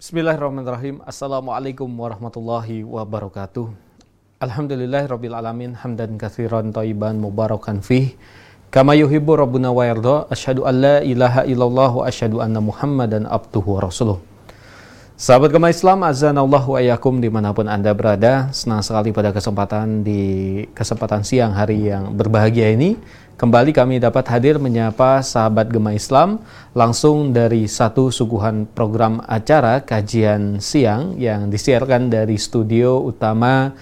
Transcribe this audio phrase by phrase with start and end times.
[0.00, 1.04] Bismillahirrahmanirrahim.
[1.04, 3.68] Assalamualaikum warahmatullahi wabarakatuh.
[4.40, 8.16] Alhamdulillah rabbil alamin hamdan katsiran thayyiban mubarakan fih.
[8.72, 10.24] Kama yuhibbu rabbuna wa yarda.
[10.32, 14.16] Asyhadu an la ilaha illallah wa asyhadu anna Muhammadan abduhu wa rasuluh.
[15.20, 18.48] Sahabat Gema Islam, azanallah wa ayakum di mana pun Anda berada.
[18.56, 22.96] Senang sekali pada kesempatan di kesempatan siang hari yang berbahagia ini.
[23.40, 26.44] Kembali kami dapat hadir menyapa sahabat Gema Islam
[26.76, 33.72] langsung dari satu suguhan program acara kajian siang yang disiarkan dari studio utama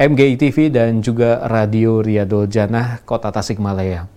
[0.00, 4.08] MGI TV dan juga Radio Riyadul Janah Kota Tasikmalaya.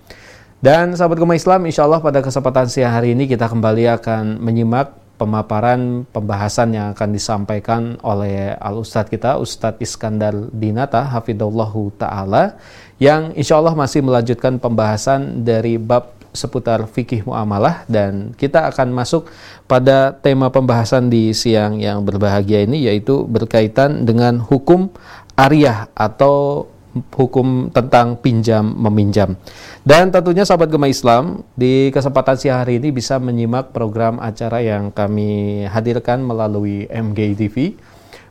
[0.63, 4.95] Dan sahabat Gema Islam, insya Allah pada kesempatan siang hari ini kita kembali akan menyimak
[5.15, 12.59] pemaparan pembahasan yang akan disampaikan oleh al ustadz kita Ustadz Iskandar Dinata Hafidullahu Ta'ala
[13.01, 19.31] yang insya Allah masih melanjutkan pembahasan dari bab seputar fikih muamalah dan kita akan masuk
[19.65, 24.91] pada tema pembahasan di siang yang berbahagia ini yaitu berkaitan dengan hukum
[25.39, 26.67] ariah atau
[27.11, 29.35] hukum tentang pinjam meminjam.
[29.83, 34.95] Dan tentunya sahabat Gema Islam di kesempatan siang hari ini bisa menyimak program acara yang
[34.95, 37.75] kami hadirkan melalui MGI TV.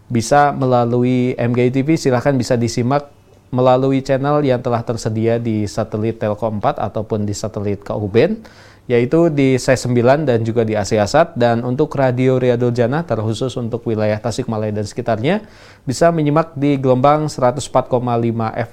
[0.09, 3.14] Bisa melalui MGI TV silahkan bisa disimak
[3.55, 8.43] melalui channel yang telah tersedia di satelit Telkom 4 ataupun di satelit Kauben
[8.85, 14.21] yaitu di C9 dan juga di Asiasat dan untuk Radio Riyadul Jannah terkhusus untuk wilayah
[14.21, 15.41] Tasikmalaya dan sekitarnya
[15.89, 17.65] bisa menyimak di gelombang 104,5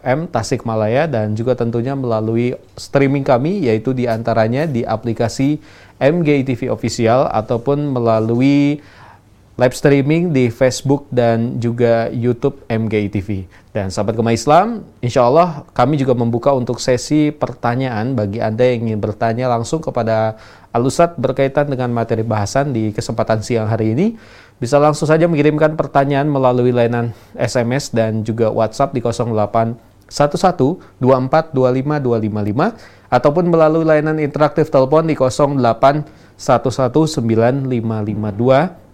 [0.03, 5.63] FM Tasikmalaya dan juga tentunya melalui streaming kami yaitu di antaranya di aplikasi
[5.95, 8.83] MGI TV Official ataupun melalui
[9.61, 13.45] live streaming di Facebook dan juga YouTube MGI TV.
[13.69, 18.89] Dan sahabat Gema Islam, insya Allah kami juga membuka untuk sesi pertanyaan bagi Anda yang
[18.89, 20.41] ingin bertanya langsung kepada
[20.73, 24.15] Alusat berkaitan dengan materi bahasan di kesempatan siang hari ini.
[24.57, 29.77] Bisa langsung saja mengirimkan pertanyaan melalui layanan SMS dan juga WhatsApp di 08
[30.07, 35.59] 11 24 25 255 ataupun melalui layanan interaktif telepon di 08
[36.39, 38.90] 11 9552 500.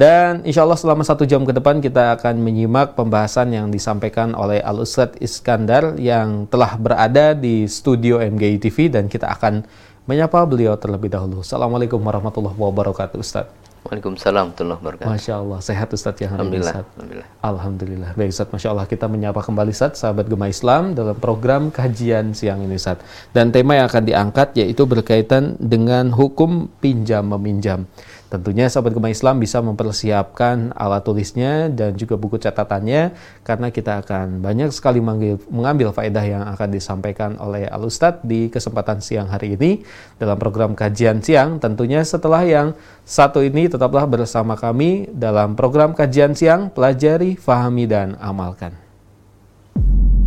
[0.00, 4.62] Dan insya Allah selama satu jam ke depan kita akan menyimak pembahasan yang disampaikan oleh
[4.62, 9.66] Al Ustadz Iskandar yang telah berada di studio MGI TV dan kita akan
[10.08, 11.44] menyapa beliau terlebih dahulu.
[11.44, 13.59] Assalamualaikum warahmatullahi wabarakatuh Ustadz.
[13.80, 15.08] Waalaikumsalam warahmatullahi wabarakatuh.
[15.08, 16.74] Masya Allah, sehat Ustadz yang Alhamdulillah.
[16.84, 17.28] Alhamdulillah.
[17.40, 18.10] Alhamdulillah.
[18.12, 22.60] Baik Ustadz, Masya Allah kita menyapa kembali Ustadz, sahabat Gema Islam dalam program kajian siang
[22.60, 23.32] ini Ustadz.
[23.32, 27.88] Dan tema yang akan diangkat yaitu berkaitan dengan hukum pinjam meminjam.
[28.30, 33.10] Tentunya sahabat Gema Islam bisa mempersiapkan alat tulisnya dan juga buku catatannya
[33.42, 39.02] karena kita akan banyak sekali mengambil, faedah yang akan disampaikan oleh Al Ustadz di kesempatan
[39.02, 39.82] siang hari ini
[40.22, 41.58] dalam program kajian siang.
[41.58, 48.14] Tentunya setelah yang satu ini tetaplah bersama kami dalam program kajian siang pelajari, fahami dan
[48.22, 48.78] amalkan.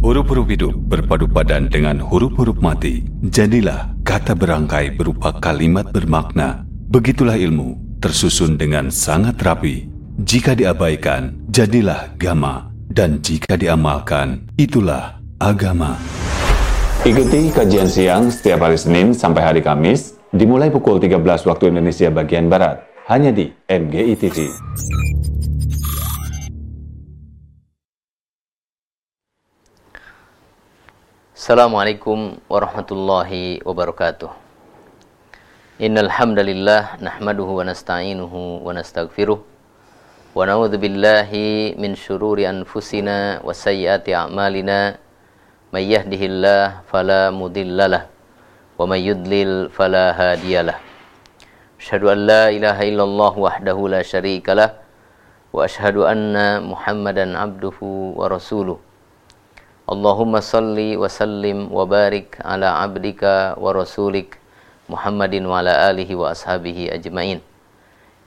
[0.03, 3.07] Huruf-huruf hidup berpadu padan dengan huruf-huruf mati.
[3.23, 6.67] Jadilah kata berangkai berupa kalimat bermakna.
[6.91, 9.87] Begitulah ilmu tersusun dengan sangat rapi.
[10.19, 12.67] Jika diabaikan, jadilah gama.
[12.91, 15.95] Dan jika diamalkan, itulah agama.
[17.07, 22.51] Ikuti kajian siang setiap hari Senin sampai hari Kamis, dimulai pukul 13 waktu Indonesia bagian
[22.51, 24.51] Barat, hanya di MGI TV.
[31.31, 34.42] Assalamualaikum warahmatullahi wabarakatuh.
[35.81, 44.13] Innal hamdalillah nahmaduhu wa nasta'inuhu wa nastaghfiruh wa na'udzu billahi min shururi anfusina wa sayyiati
[44.13, 45.01] a'malina
[45.73, 50.77] may yahdihillahu fala mudhillalah wa may yudlil fala hadiyalah
[51.81, 54.77] Asyhadu an la ilaha illallah wahdahu la syarikalah
[55.49, 58.77] wa asyhadu anna Muhammadan abduhu wa rasuluh
[59.89, 62.37] Allahumma salli wa sallim wa barik
[64.91, 67.39] Muhammadin wa ala alihi wa ashabihi ajmain.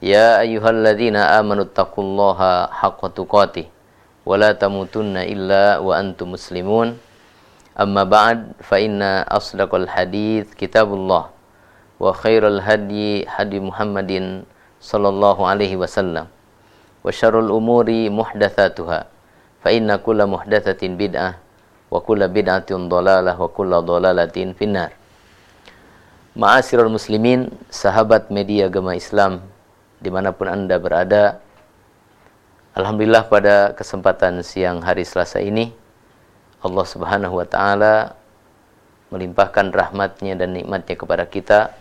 [0.00, 3.68] Ya ayyuhalladzina amanu taqullaha haqqa tuqatih
[4.24, 6.96] wa la tamutunna illa wa antum muslimun.
[7.76, 11.28] Amma ba'd fa inna asdaqal hadith kitabullah
[12.00, 14.48] wa khairal hadyi hadi Muhammadin
[14.80, 16.28] sallallahu alaihi wasallam
[17.04, 19.08] wa syarrul umuri muhdatsatuha
[19.60, 21.36] fa inna kulla muhdatsatin bid'ah
[21.92, 24.92] wa kulla bid'atin dhalalah wa kulla dhalalatin finnar.
[26.36, 29.40] Ma'asirul muslimin, sahabat media agama Islam,
[30.04, 31.40] di mana pun Anda berada,
[32.76, 35.72] Alhamdulillah pada kesempatan siang hari Selasa ini,
[36.60, 38.12] Allah subhanahu wa ta'ala
[39.08, 41.72] melimpahkan rahmatnya dan nikmatnya kepada kita,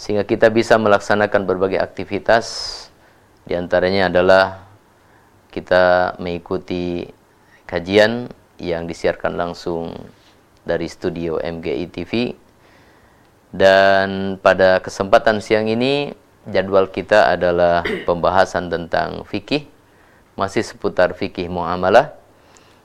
[0.00, 2.88] sehingga kita bisa melaksanakan berbagai aktivitas
[3.44, 4.72] di antaranya adalah
[5.52, 7.12] kita mengikuti
[7.68, 9.92] kajian yang disiarkan langsung
[10.64, 12.40] dari studio MGI TV
[13.52, 16.16] dan pada kesempatan siang ini
[16.48, 19.68] jadwal kita adalah pembahasan tentang fikih
[20.34, 22.16] masih seputar fikih muamalah.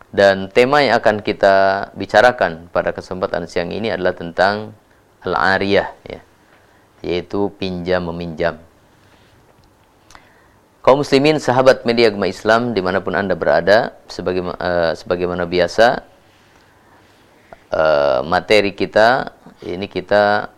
[0.08, 4.72] Dan tema yang akan kita bicarakan pada kesempatan siang ini adalah tentang
[5.24, 6.19] al-ariyah ya
[7.04, 8.58] yaitu pinjam meminjam.
[10.84, 16.00] Kaum muslimin sahabat media agama Islam di mana pun anda berada sebagai uh, sebagaimana biasa
[17.75, 19.36] uh, materi kita
[19.68, 20.56] ini kita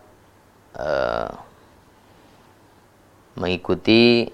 [0.79, 1.29] uh,
[3.35, 4.31] mengikuti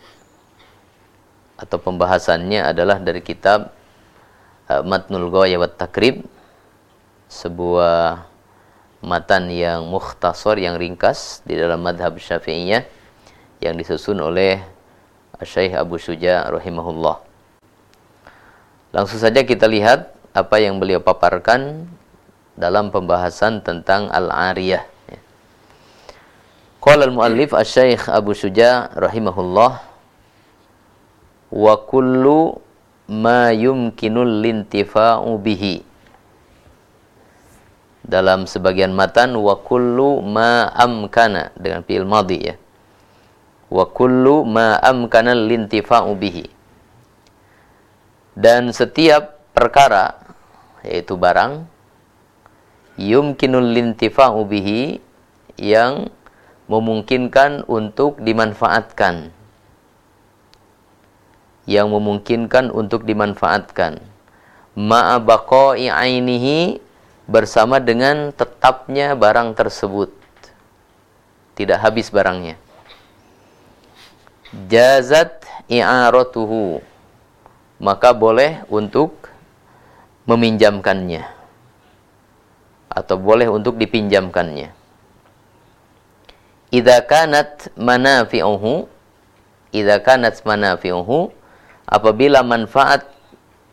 [1.58, 3.74] atau pembahasannya adalah dari kitab
[4.70, 6.22] uh, Matnul Ghaya wa Takrib
[7.26, 8.30] sebuah
[9.06, 12.86] matan yang mukhtasar yang ringkas di dalam madhab syafi'iyah
[13.62, 14.62] yang disusun oleh
[15.44, 17.22] Syekh Abu Suja rahimahullah.
[18.96, 21.86] Langsung saja kita lihat apa yang beliau paparkan
[22.56, 24.95] dalam pembahasan tentang al-ariyah.
[26.86, 29.82] Qala al-muallif Asy-Syaikh Abu Suja rahimahullah
[31.50, 32.62] wa kullu
[33.10, 35.82] ma yumkinul lintifa'u bihi.
[38.06, 42.56] Dalam sebagian matan wa kullu ma amkana dengan fi'il madhi ya.
[43.74, 46.46] Wa kullu ma amkana lintifa'u bihi.
[48.38, 50.22] Dan setiap perkara
[50.86, 51.66] yaitu barang
[53.02, 55.02] yumkinul lintifa'u bihi
[55.58, 56.14] yang
[56.66, 59.30] memungkinkan untuk dimanfaatkan
[61.66, 64.02] yang memungkinkan untuk dimanfaatkan
[64.78, 65.18] ma'a
[65.90, 66.84] ainihi
[67.26, 70.14] bersama dengan tetapnya barang tersebut.
[71.56, 72.60] Tidak habis barangnya.
[74.70, 75.42] Jazat
[75.72, 76.84] i'aratuhu.
[77.76, 79.32] Maka boleh untuk
[80.30, 81.28] meminjamkannya.
[82.88, 84.85] Atau boleh untuk dipinjamkannya.
[86.76, 88.92] Idza kanat manafi'uhu
[89.72, 91.32] idza kanat manafi'uhu
[91.88, 93.08] apabila manfaat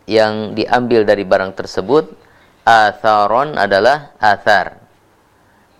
[0.07, 2.15] yang diambil dari barang tersebut
[2.63, 4.79] atharon adalah athar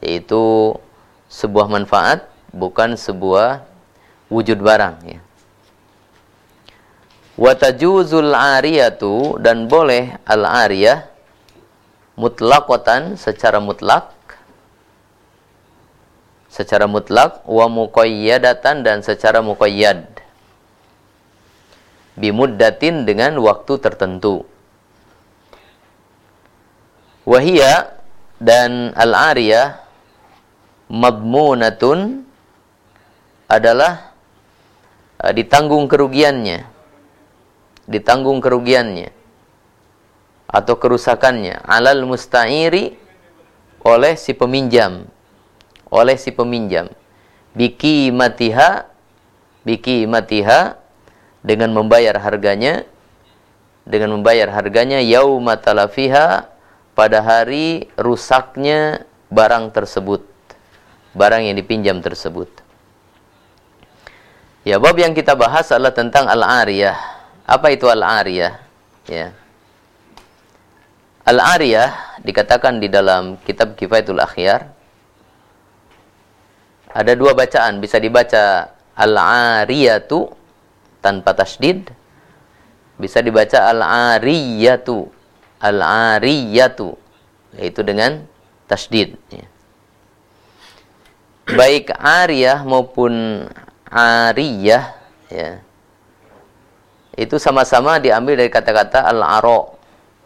[0.03, 0.75] yaitu
[1.31, 3.63] sebuah manfaat bukan sebuah
[4.27, 5.21] wujud barang ya.
[7.39, 11.07] Watajuzul ariyatu dan boleh al ariyah
[12.19, 14.11] mutlaqatan secara mutlak
[16.53, 20.05] secara mutlak wa muqayyadatan dan secara muqayyad.
[22.13, 24.45] Bimuddatin dengan waktu tertentu.
[27.25, 27.97] Wahia
[28.37, 29.81] dan al-ariyah
[30.93, 32.29] madmunatun
[33.49, 34.13] adalah
[35.25, 36.69] uh, ditanggung kerugiannya.
[37.89, 39.09] Ditanggung kerugiannya.
[40.53, 41.65] Atau kerusakannya.
[41.65, 42.93] Alal musta'iri
[43.89, 45.09] oleh si peminjam
[45.93, 46.89] oleh si peminjam
[47.53, 48.89] biki matiha
[49.69, 50.81] biki matiha
[51.45, 52.89] dengan membayar harganya
[53.85, 56.49] dengan membayar harganya yauma talafiha
[56.95, 60.23] pada hari rusaknya barang tersebut,
[61.17, 62.49] barang yang dipinjam tersebut.
[64.63, 66.95] Ya, bab yang kita bahas adalah tentang al-ariyah.
[67.49, 68.63] Apa itu al-ariyah?
[69.11, 69.35] Ya.
[71.27, 74.71] Al-ariyah dikatakan di dalam kitab Kifayatul Akhyar
[76.93, 80.29] ada dua bacaan, bisa dibaca al-ariyatu
[81.01, 81.89] tanpa tasdid,
[83.01, 85.09] bisa dibaca al-ariyatu.
[85.63, 86.93] Al-ariyatu.
[87.57, 88.25] Yaitu dengan
[88.69, 89.17] tasdid.
[89.33, 89.47] Ya.
[91.53, 93.45] baik ariyah maupun
[93.89, 94.97] ariyah
[95.29, 95.61] ya.
[97.13, 99.77] Itu sama-sama diambil dari kata-kata al-aro.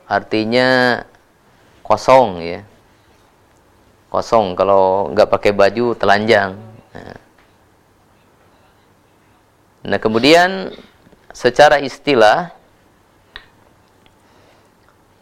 [0.06, 1.02] Artinya
[1.82, 2.62] kosong ya
[4.16, 6.56] kosong kalau nggak pakai baju telanjang
[6.96, 7.12] ya.
[9.92, 10.72] nah kemudian
[11.36, 12.56] secara istilah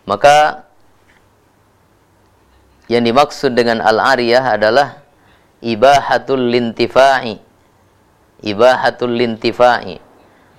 [0.07, 0.63] maka
[2.87, 5.01] yang dimaksud dengan al-ariyah adalah
[5.65, 7.41] ibahatul lintifa'i.
[8.45, 9.97] Ibahatul lintifa'i.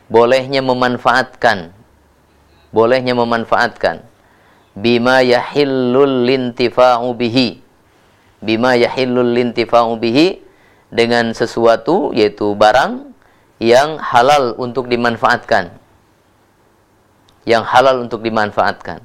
[0.10, 1.70] Bolehnya memanfaatkan.
[2.74, 4.02] Bolehnya memanfaatkan.
[4.74, 7.65] Bima yahillul lintifa'u bihi.
[8.44, 10.42] Bima yahillul lintifa'u bihi.
[10.90, 13.12] Dengan sesuatu yaitu barang
[13.60, 15.76] yang halal untuk dimanfaatkan.
[17.44, 19.04] Yang halal untuk dimanfaatkan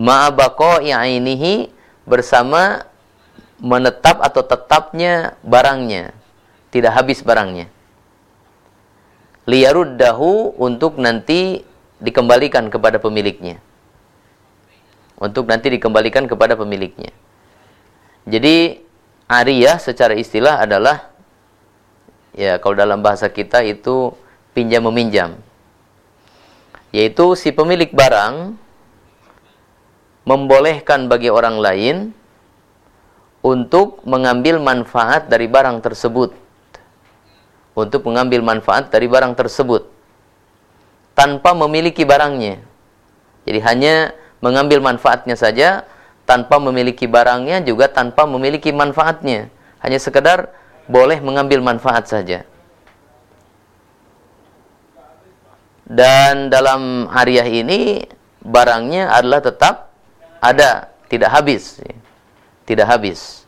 [0.00, 1.70] ma'abako ini
[2.02, 2.82] bersama
[3.62, 6.10] menetap atau tetapnya barangnya
[6.74, 7.68] tidak habis barangnya.
[9.46, 11.66] Liyaruddahu untuk nanti
[12.02, 13.58] dikembalikan kepada pemiliknya.
[15.18, 17.14] Untuk nanti dikembalikan kepada pemiliknya.
[18.22, 18.78] Jadi
[19.26, 21.10] ariyah secara istilah adalah
[22.36, 24.14] ya kalau dalam bahasa kita itu
[24.54, 25.34] pinjam meminjam.
[26.92, 28.54] Yaitu si pemilik barang
[30.28, 31.96] membolehkan bagi orang lain
[33.42, 36.30] untuk mengambil manfaat dari barang tersebut.
[37.72, 39.88] Untuk mengambil manfaat dari barang tersebut
[41.16, 42.60] tanpa memiliki barangnya.
[43.48, 43.94] Jadi hanya
[44.44, 45.88] mengambil manfaatnya saja
[46.28, 49.50] tanpa memiliki barangnya juga tanpa memiliki manfaatnya.
[49.82, 50.54] Hanya sekedar
[50.86, 52.46] boleh mengambil manfaat saja.
[55.82, 58.06] Dan dalam hariah ini
[58.40, 59.92] barangnya adalah tetap
[60.40, 61.82] ada, tidak habis
[62.72, 63.44] tidak habis.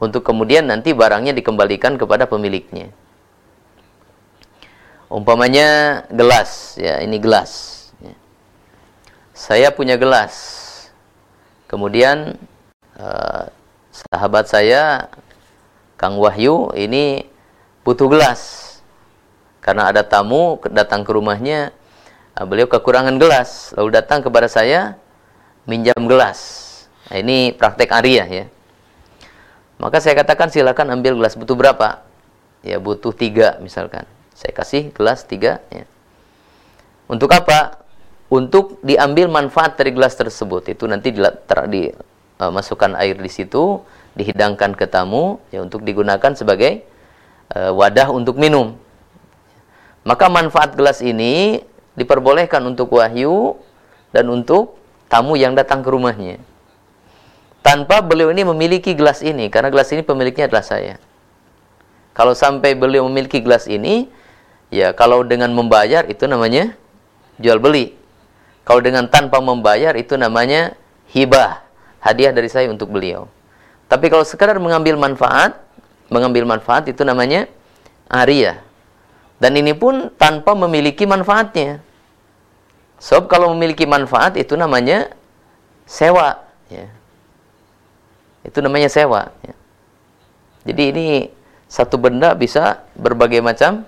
[0.00, 2.90] Untuk kemudian nanti barangnya dikembalikan kepada pemiliknya.
[5.06, 7.86] Umpamanya gelas, ya ini gelas.
[8.02, 8.14] Ya.
[9.30, 10.63] Saya punya gelas.
[11.74, 12.38] Kemudian
[12.94, 13.50] uh,
[13.90, 15.10] sahabat saya,
[15.98, 17.26] Kang Wahyu, ini
[17.82, 18.62] butuh gelas.
[19.58, 21.74] Karena ada tamu datang ke rumahnya,
[22.38, 23.74] uh, beliau kekurangan gelas.
[23.74, 24.94] Lalu datang kepada saya,
[25.66, 26.64] minjam gelas
[27.10, 28.44] Nah, ini praktek Arya ya.
[29.76, 32.00] Maka saya katakan silakan ambil gelas butuh berapa?
[32.64, 34.08] Ya butuh tiga misalkan.
[34.32, 35.60] Saya kasih gelas tiga.
[35.68, 35.84] Ya.
[37.04, 37.83] Untuk apa?
[38.34, 40.66] Untuk diambil manfaat dari gelas tersebut.
[40.66, 43.78] Itu nanti dimasukkan uh, air di situ,
[44.18, 46.82] dihidangkan ke tamu, ya untuk digunakan sebagai
[47.54, 48.74] uh, wadah untuk minum.
[50.02, 51.62] Maka manfaat gelas ini
[51.94, 53.54] diperbolehkan untuk wahyu
[54.10, 56.42] dan untuk tamu yang datang ke rumahnya
[57.64, 61.00] tanpa beliau ini memiliki gelas ini karena gelas ini pemiliknya adalah saya.
[62.12, 64.06] Kalau sampai beliau memiliki gelas ini,
[64.68, 66.76] ya kalau dengan membayar itu namanya
[67.40, 67.96] jual beli.
[68.64, 70.72] Kalau dengan tanpa membayar itu namanya
[71.12, 71.60] hibah,
[72.00, 73.28] hadiah dari saya untuk beliau.
[73.88, 75.60] Tapi kalau sekadar mengambil manfaat,
[76.08, 77.44] mengambil manfaat itu namanya
[78.08, 78.64] ariyah.
[79.36, 81.84] Dan ini pun tanpa memiliki manfaatnya.
[82.96, 85.12] Sebab kalau memiliki manfaat itu namanya
[85.84, 86.40] sewa,
[86.72, 86.88] ya.
[88.40, 89.28] Itu namanya sewa.
[89.44, 89.54] Ya.
[90.64, 91.06] Jadi ini
[91.68, 93.84] satu benda bisa berbagai macam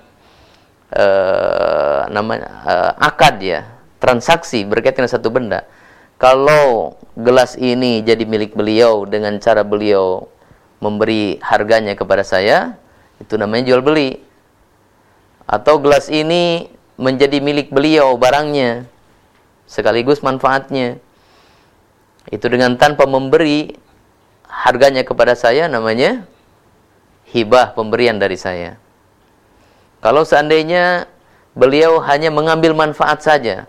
[0.93, 3.65] uh, namanya uh, akad ya,
[3.99, 5.65] transaksi berkaitan dengan satu benda.
[6.17, 10.33] Kalau gelas ini jadi milik beliau dengan cara beliau
[10.81, 12.77] memberi harganya kepada saya,
[13.21, 14.21] itu namanya jual beli.
[15.45, 18.89] Atau gelas ini menjadi milik beliau barangnya
[19.69, 20.97] sekaligus manfaatnya.
[22.33, 23.77] Itu dengan tanpa memberi
[24.49, 26.25] harganya kepada saya namanya
[27.29, 28.81] hibah pemberian dari saya.
[30.01, 31.07] Kalau seandainya
[31.53, 33.69] beliau hanya mengambil manfaat saja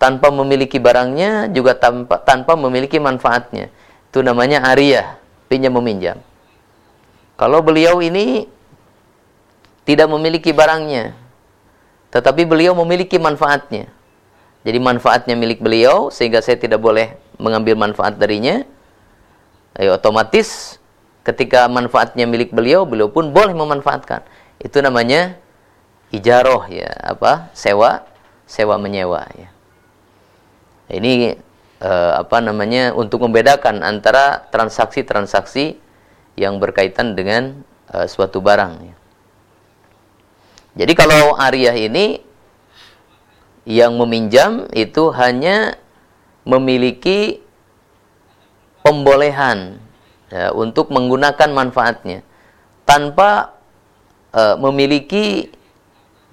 [0.00, 3.68] tanpa memiliki barangnya juga tanpa tanpa memiliki manfaatnya.
[4.08, 6.16] Itu namanya ariyah, pinjam meminjam.
[7.36, 8.48] Kalau beliau ini
[9.84, 11.20] tidak memiliki barangnya
[12.10, 13.86] tetapi beliau memiliki manfaatnya.
[14.66, 18.60] Jadi manfaatnya milik beliau sehingga saya tidak boleh mengambil manfaat darinya
[19.78, 20.76] ya otomatis
[21.24, 24.26] ketika manfaatnya milik beliau, beliau pun boleh memanfaatkan.
[24.60, 25.38] Itu namanya
[26.10, 27.48] ijaroh ya, apa?
[27.54, 28.04] sewa,
[28.44, 29.48] sewa menyewa ya.
[30.90, 31.38] Ini
[31.80, 35.78] eh, apa namanya untuk membedakan antara transaksi-transaksi
[36.34, 37.62] yang berkaitan dengan
[37.94, 38.94] eh, suatu barang ya.
[40.70, 42.22] Jadi kalau ariyah ini
[43.66, 45.76] yang meminjam itu hanya
[46.46, 47.42] memiliki
[48.80, 49.76] pembolehan
[50.32, 52.24] ya, untuk menggunakan manfaatnya
[52.88, 53.54] tanpa
[54.34, 55.52] uh, memiliki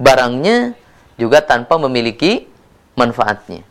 [0.01, 0.73] barangnya
[1.17, 2.49] juga tanpa memiliki
[2.97, 3.61] manfaatnya.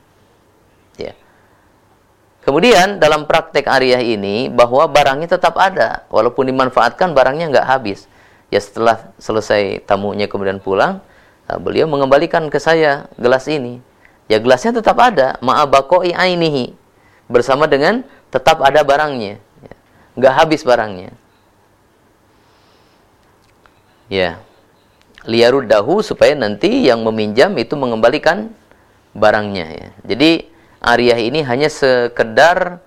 [2.47, 8.07] Kemudian dalam praktek ariah ini bahwa barangnya tetap ada walaupun dimanfaatkan barangnya nggak habis.
[8.55, 11.03] Ya setelah selesai tamunya kemudian pulang,
[11.51, 13.83] uh, beliau mengembalikan ke saya gelas ini.
[14.31, 16.87] Ya gelasnya tetap ada, ma'abakoi ainihi
[17.27, 19.75] bersama dengan tetap ada barangnya ya.
[20.19, 21.11] nggak habis barangnya
[24.07, 24.39] ya
[25.67, 28.55] dahu supaya nanti yang meminjam itu mengembalikan
[29.17, 29.91] barangnya ya.
[30.07, 30.47] jadi
[30.87, 32.79] ariah ini hanya sekedar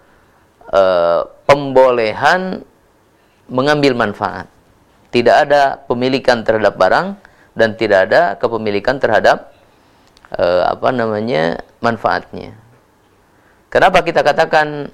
[0.72, 2.63] uh, pembolehan
[3.51, 4.48] mengambil manfaat.
[5.12, 7.20] Tidak ada pemilikan terhadap barang
[7.58, 9.51] dan tidak ada kepemilikan terhadap
[10.32, 12.56] uh, apa namanya manfaatnya.
[13.68, 14.89] Kenapa kita katakan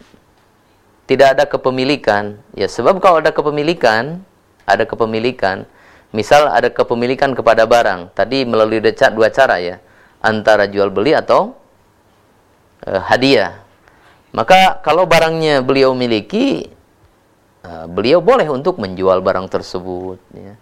[1.05, 2.41] tidak ada kepemilikan.
[2.57, 4.25] Ya, sebab kalau ada kepemilikan,
[4.65, 5.69] ada kepemilikan,
[6.09, 9.77] misal ada kepemilikan kepada barang, tadi melalui dua cara ya,
[10.25, 11.53] antara jual beli atau
[12.85, 13.61] uh, hadiah.
[14.35, 16.67] Maka kalau barangnya beliau miliki,
[17.63, 20.19] uh, beliau boleh untuk menjual barang tersebut.
[20.35, 20.53] Ya.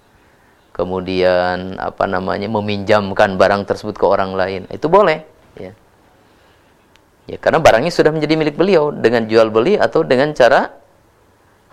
[0.74, 5.22] Kemudian apa namanya meminjamkan barang tersebut ke orang lain, itu boleh.
[5.54, 5.78] Ya.
[7.30, 10.74] ya karena barangnya sudah menjadi milik beliau dengan jual beli atau dengan cara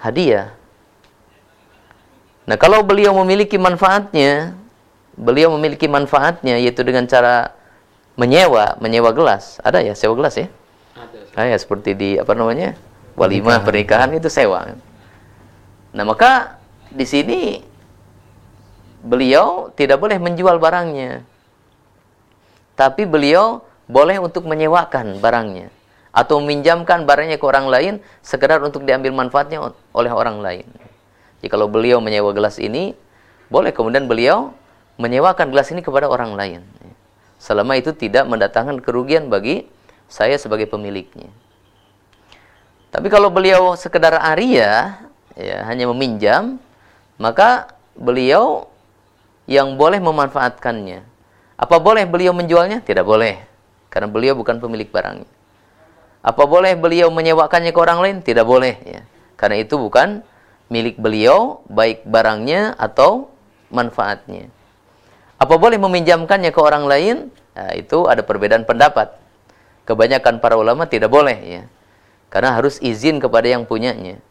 [0.01, 0.53] hadiah.
[2.45, 4.53] Nah kalau beliau memiliki manfaatnya,
[5.17, 7.57] beliau memiliki manfaatnya yaitu dengan cara
[8.21, 9.57] menyewa, menyewa gelas.
[9.65, 10.53] Ada ya sewa gelas ya?
[11.37, 12.75] ah, ya seperti di apa namanya
[13.15, 14.61] walimah pernikahan, pernikahan itu sewa
[15.91, 16.61] nah maka
[16.91, 17.41] di sini
[19.03, 21.27] beliau tidak boleh menjual barangnya
[22.79, 25.73] tapi beliau boleh untuk menyewakan barangnya
[26.11, 29.63] atau meminjamkan barangnya ke orang lain sekedar untuk diambil manfaatnya
[29.95, 30.67] oleh orang lain.
[31.39, 32.99] Jadi kalau beliau menyewa gelas ini,
[33.47, 34.51] boleh kemudian beliau
[34.99, 36.67] menyewakan gelas ini kepada orang lain.
[37.41, 39.65] Selama itu tidak mendatangkan kerugian bagi
[40.13, 41.33] saya sebagai pemiliknya.
[42.93, 45.01] Tapi kalau beliau sekedar aria,
[45.33, 46.61] ya, hanya meminjam,
[47.17, 48.69] maka beliau
[49.49, 51.01] yang boleh memanfaatkannya.
[51.57, 52.85] Apa boleh beliau menjualnya?
[52.85, 53.41] Tidak boleh.
[53.89, 55.29] Karena beliau bukan pemilik barangnya.
[56.21, 58.17] Apa boleh beliau menyewakannya ke orang lain?
[58.21, 58.77] Tidak boleh.
[58.85, 59.03] Ya.
[59.41, 60.21] Karena itu bukan
[60.69, 63.33] milik beliau, baik barangnya atau
[63.73, 64.53] manfaatnya.
[65.41, 67.17] Apa boleh meminjamkannya ke orang lain?
[67.57, 69.17] Nah, itu ada perbedaan pendapat
[69.89, 71.63] kebanyakan para ulama tidak boleh ya.
[72.31, 74.23] Karena harus izin kepada yang punyanya.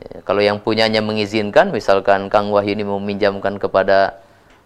[0.00, 4.22] Ya, kalau yang punyanya mengizinkan, misalkan Kang Wahyu ini meminjamkan kepada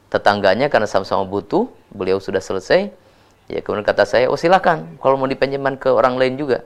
[0.08, 2.88] tetangganya karena sama-sama butuh, beliau sudah selesai,
[3.50, 6.64] ya kemudian kata saya, oh silakan, kalau mau dipinjamkan ke orang lain juga,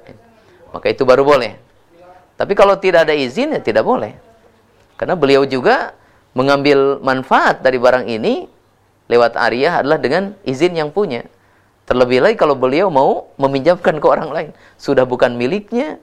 [0.71, 1.59] maka itu baru boleh.
[2.39, 4.15] Tapi kalau tidak ada izin, ya tidak boleh.
[4.95, 5.97] Karena beliau juga
[6.33, 8.49] mengambil manfaat dari barang ini
[9.09, 11.29] lewat Arya adalah dengan izin yang punya.
[11.85, 15.99] Terlebih lagi kalau beliau mau meminjamkan ke orang lain, sudah bukan miliknya,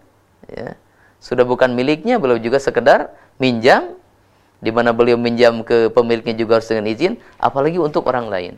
[0.46, 0.76] ya.
[1.24, 3.10] sudah bukan miliknya, beliau juga sekedar
[3.42, 3.96] minjam,
[4.60, 8.54] di mana beliau minjam ke pemiliknya juga harus dengan izin, apalagi untuk orang lain.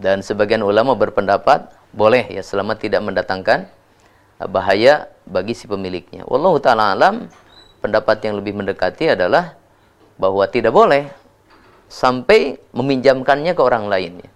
[0.00, 3.68] Dan sebagian ulama berpendapat boleh ya selama tidak mendatangkan
[4.50, 6.26] bahaya bagi si pemiliknya.
[6.26, 7.30] Wallahu taala alam,
[7.82, 9.58] pendapat yang lebih mendekati adalah
[10.14, 11.10] bahwa tidak boleh
[11.90, 14.22] sampai meminjamkannya ke orang lain.
[14.22, 14.30] Ya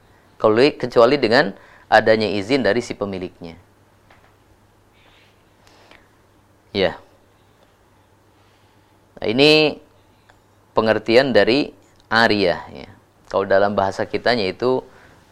[0.76, 1.56] kecuali dengan
[1.88, 3.56] adanya izin dari si pemiliknya.
[6.76, 7.00] Ya.
[9.16, 9.80] Nah, ini
[10.76, 11.72] pengertian dari
[12.12, 12.90] aria ya.
[13.32, 14.85] Kalau dalam bahasa kitanya itu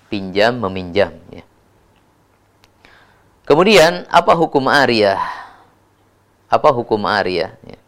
[0.09, 1.45] pinjam meminjam ya.
[3.45, 5.21] Kemudian apa hukum aria?
[6.49, 7.53] Apa hukum aria?
[7.61, 7.79] Ya.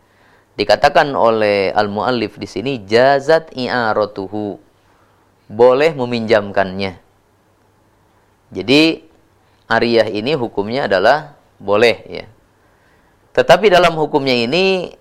[0.57, 4.57] Dikatakan oleh al-muallif di sini jazat i'aratuhu.
[5.47, 6.97] Boleh meminjamkannya.
[8.57, 9.05] Jadi
[9.69, 12.27] ariyah ini hukumnya adalah boleh ya.
[13.37, 14.97] Tetapi dalam hukumnya ini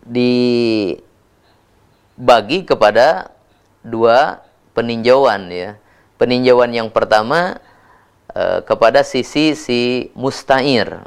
[0.00, 1.04] dibagi
[2.64, 3.28] kepada
[3.84, 4.40] dua
[4.72, 5.76] peninjauan ya.
[6.16, 7.60] Peninjauan yang pertama
[8.32, 11.04] eh, kepada sisi si mustair.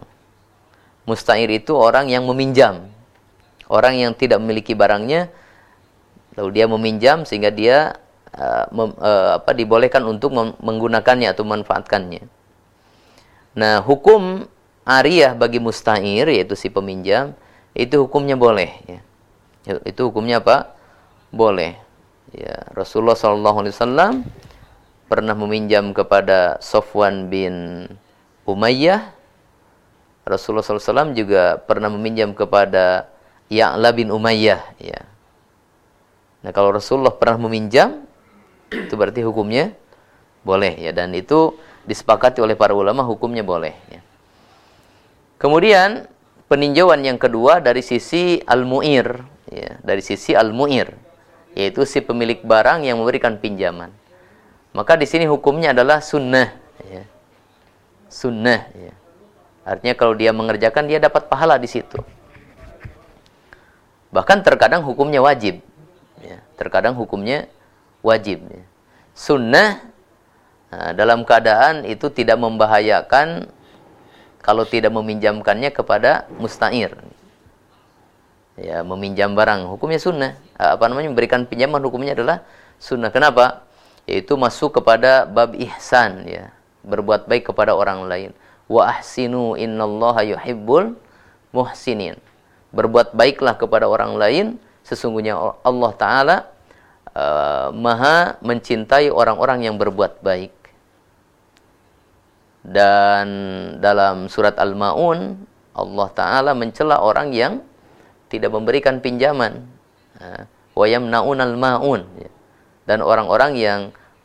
[1.10, 2.91] Mustair itu orang yang meminjam.
[3.72, 5.32] Orang yang tidak memiliki barangnya
[6.36, 7.96] lalu dia meminjam sehingga dia
[8.36, 12.24] uh, mem, uh, apa dibolehkan untuk menggunakannya atau memanfaatkannya.
[13.56, 14.48] Nah, hukum
[14.84, 17.32] ariyah bagi musta'ir yaitu si peminjam
[17.72, 19.00] itu hukumnya boleh ya.
[19.88, 20.76] Itu hukumnya apa?
[21.32, 21.80] Boleh.
[22.32, 24.24] Ya, Rasulullah wasallam
[25.12, 27.88] pernah meminjam kepada Sofwan bin
[28.48, 29.12] Umayyah.
[30.24, 33.11] Rasulullah SAW juga pernah meminjam kepada
[33.52, 34.80] Ya'la bin Umayyah.
[34.80, 35.04] Ya.
[36.42, 38.08] Nah kalau Rasulullah pernah meminjam,
[38.72, 39.76] itu berarti hukumnya
[40.42, 41.54] boleh ya dan itu
[41.86, 44.02] disepakati oleh para ulama hukumnya boleh ya.
[45.38, 46.08] Kemudian
[46.48, 50.96] peninjauan yang kedua dari sisi al-mu'ir ya, dari sisi al-mu'ir
[51.52, 53.92] yaitu si pemilik barang yang memberikan pinjaman.
[54.72, 56.56] Maka di sini hukumnya adalah sunnah
[56.88, 57.04] ya.
[58.08, 58.94] Sunnah ya.
[59.68, 62.00] Artinya kalau dia mengerjakan dia dapat pahala di situ.
[64.12, 65.64] Bahkan terkadang hukumnya wajib.
[66.20, 66.44] Ya.
[66.60, 67.48] Terkadang hukumnya
[68.04, 68.44] wajib.
[69.16, 69.80] Sunnah
[70.70, 73.48] nah, dalam keadaan itu tidak membahayakan
[74.44, 76.92] kalau tidak meminjamkannya kepada musta'ir.
[78.60, 80.36] Ya, meminjam barang hukumnya sunnah.
[80.60, 82.44] Apa namanya memberikan pinjaman hukumnya adalah
[82.78, 83.10] sunnah.
[83.10, 83.64] Kenapa?
[84.10, 86.52] Yaitu masuk kepada bab ihsan ya,
[86.84, 88.36] berbuat baik kepada orang lain.
[88.68, 91.00] Wa ahsinu innallaha yuhibbul
[91.56, 92.18] muhsinin.
[92.72, 94.46] Berbuat baiklah kepada orang lain
[94.82, 96.38] sesungguhnya Allah taala
[97.14, 100.56] uh, maha mencintai orang-orang yang berbuat baik.
[102.62, 103.28] Dan
[103.82, 107.64] dalam surat Al-Maun Allah taala mencela orang yang
[108.32, 109.68] tidak memberikan pinjaman.
[110.72, 112.08] Wa yamnaunal maun
[112.88, 113.80] dan orang-orang yang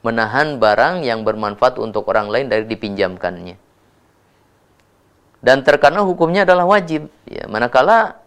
[0.07, 3.59] menahan barang yang bermanfaat untuk orang lain dari dipinjamkannya.
[5.43, 7.11] Dan terkadang hukumnya adalah wajib.
[7.27, 8.19] Ya, manakala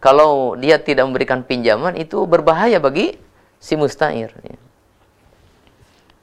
[0.00, 3.20] kalau dia tidak memberikan pinjaman itu berbahaya bagi
[3.60, 4.32] si mustair.
[4.42, 4.58] Ya.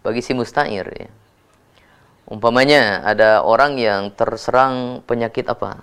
[0.01, 0.85] Bagi si mustair.
[0.89, 1.09] Ya.
[2.27, 5.79] Umpamanya ada orang yang terserang penyakit apa?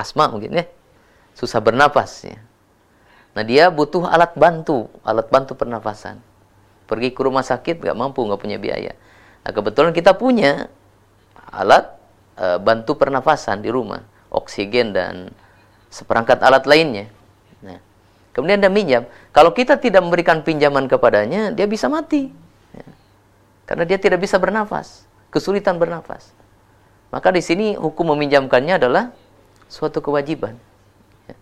[0.00, 0.64] Asma mungkin ya.
[1.36, 2.40] Susah bernapas ya.
[3.36, 6.18] Nah dia butuh alat bantu, alat bantu pernafasan
[6.88, 8.96] pergi ke rumah sakit nggak mampu nggak punya biaya
[9.44, 10.72] nah kebetulan kita punya
[11.52, 11.92] alat
[12.40, 14.00] e, bantu pernafasan di rumah
[14.32, 15.28] oksigen dan
[15.88, 17.06] seperangkat alat lainnya
[17.64, 17.80] nah
[18.36, 19.02] kemudian dia minjam
[19.34, 22.30] kalau kita tidak memberikan pinjaman kepadanya dia bisa mati
[22.72, 22.86] ya.
[23.68, 26.30] karena dia tidak bisa bernafas kesulitan bernafas
[27.08, 29.10] maka di sini hukum meminjamkannya adalah
[29.66, 30.56] suatu kewajiban
[31.26, 31.36] ya.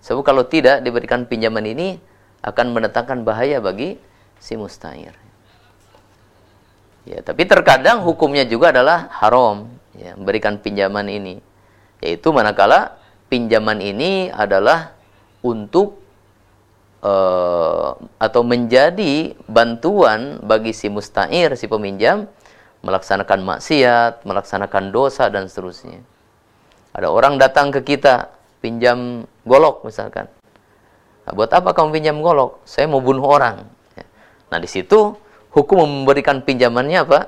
[0.00, 2.00] sebab kalau tidak diberikan pinjaman ini
[2.42, 3.96] akan mendatangkan bahaya bagi
[4.42, 5.14] si mustair.
[7.06, 11.38] Ya, tapi terkadang hukumnya juga adalah haram ya, memberikan pinjaman ini.
[12.02, 12.98] Yaitu manakala
[13.32, 14.92] pinjaman ini adalah
[15.40, 15.96] untuk
[17.00, 22.28] uh, atau menjadi bantuan bagi si mustair, si peminjam
[22.84, 26.04] melaksanakan maksiat, melaksanakan dosa dan seterusnya.
[26.92, 28.28] Ada orang datang ke kita
[28.60, 30.28] pinjam golok misalkan.
[31.24, 32.60] Nah, buat apa kamu pinjam golok?
[32.68, 33.64] Saya mau bunuh orang.
[34.52, 35.16] Nah, di situ
[35.54, 37.20] hukum memberikan pinjamannya apa?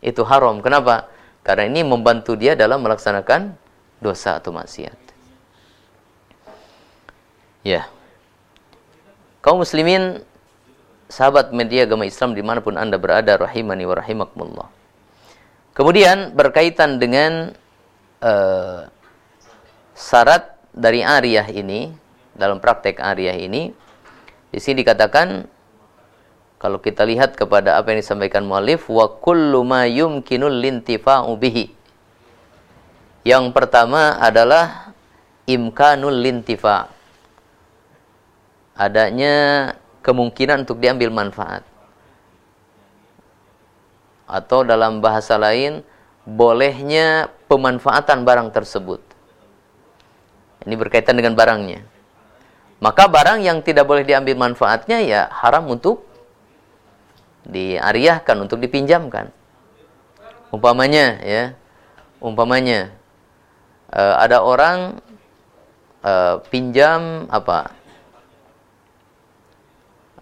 [0.00, 0.64] Itu haram.
[0.64, 1.10] Kenapa?
[1.42, 3.58] Karena ini membantu dia dalam melaksanakan
[3.98, 5.01] dosa atau maksiat.
[7.62, 7.86] Ya.
[9.42, 10.22] Kaum muslimin,
[11.10, 14.68] sahabat media agama Islam di mana pun anda berada, rahimani wa rahimakumullah.
[15.72, 17.56] Kemudian berkaitan dengan
[18.20, 18.86] uh,
[19.96, 21.90] syarat dari ariyah ini,
[22.36, 23.72] dalam praktek ariyah ini,
[24.52, 25.48] di sini dikatakan
[26.62, 31.66] kalau kita lihat kepada apa yang disampaikan mualif wa kullu ma yumkinul lintifa'u bihi.
[33.26, 34.94] Yang pertama adalah
[35.50, 36.86] imkanul lintifa.
[38.72, 41.62] Adanya kemungkinan untuk diambil manfaat.
[44.24, 45.84] Atau dalam bahasa lain
[46.24, 49.02] bolehnya pemanfaatan barang tersebut.
[50.62, 51.82] Ini berkaitan dengan barangnya.
[52.82, 56.02] Maka barang yang tidak boleh diambil manfaatnya ya haram untuk
[57.46, 59.30] diariahkan untuk dipinjamkan.
[60.50, 61.44] Umpamanya ya,
[62.18, 62.90] umpamanya
[63.90, 64.98] uh, ada orang
[66.02, 67.70] uh, pinjam apa?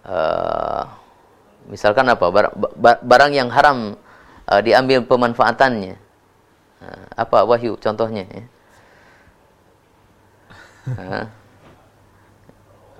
[0.01, 0.83] Uh,
[1.69, 2.25] misalkan apa?
[2.29, 2.53] Barang,
[3.05, 3.97] barang yang haram
[4.49, 5.95] uh, diambil pemanfaatannya.
[6.81, 8.43] Uh, apa wahyu contohnya ya?
[10.81, 11.25] Uh,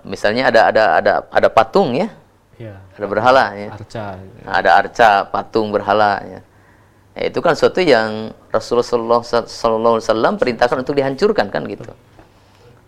[0.06, 2.10] misalnya ada ada ada ada patung ya
[2.58, 2.76] ya.
[2.98, 6.40] ada berhala ya arca nah, ada arca patung berhala ya.
[7.18, 11.94] ya itu kan sesuatu yang Rasulullah SAW perintahkan untuk dihancurkan kan gitu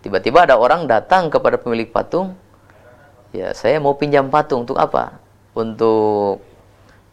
[0.02, 2.34] tiba-tiba ada orang datang kepada pemilik patung
[3.34, 5.18] ya saya mau pinjam patung untuk apa
[5.58, 6.38] untuk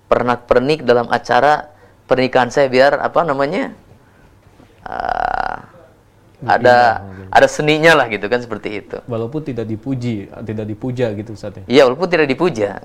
[0.06, 1.74] pernak-pernik dalam acara
[2.06, 3.74] pernikahan saya biar apa namanya
[4.86, 5.72] uh,
[6.42, 8.98] ada ada seninya lah gitu kan seperti itu.
[9.06, 11.62] Walaupun tidak dipuji, tidak dipuja gitu Ustaz.
[11.62, 11.64] Ya?
[11.70, 12.82] Iya, walaupun tidak dipuja.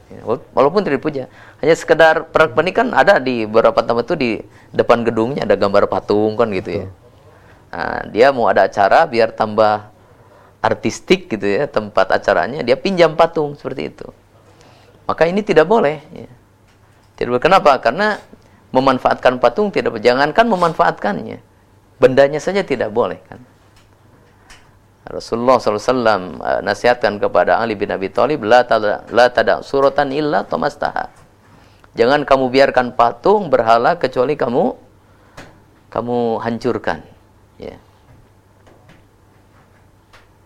[0.52, 1.24] Walaupun tidak dipuja.
[1.64, 4.30] Hanya sekedar pernikahan ada di beberapa tempat itu di
[4.76, 6.86] depan gedungnya ada gambar patung kan gitu ya.
[7.72, 9.88] Nah, dia mau ada acara biar tambah
[10.66, 14.06] artistik gitu ya tempat acaranya, dia pinjam patung seperti itu.
[15.06, 16.30] Maka ini tidak boleh ya.
[17.14, 17.42] Tidak boleh.
[17.42, 17.78] Kenapa?
[17.78, 18.18] Karena
[18.76, 21.38] memanfaatkan patung tidak jangankan memanfaatkannya
[21.96, 23.40] bendanya saja tidak boleh kan
[25.06, 30.44] Rasulullah SAW uh, nasihatkan kepada Ali bin Abi Thalib la tada, la tada suratan illa
[30.44, 31.08] tomastaha
[31.96, 34.76] jangan kamu biarkan patung berhala kecuali kamu
[35.88, 37.00] kamu hancurkan
[37.56, 37.80] ya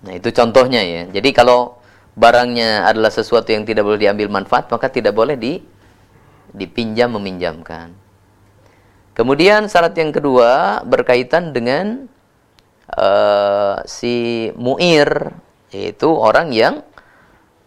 [0.01, 1.77] nah itu contohnya ya jadi kalau
[2.17, 5.61] barangnya adalah sesuatu yang tidak boleh diambil manfaat maka tidak boleh di
[6.51, 8.01] dipinjam meminjamkan
[9.21, 12.09] Kemudian syarat yang kedua berkaitan dengan
[12.97, 15.37] uh, si muir,
[15.75, 16.81] yaitu orang yang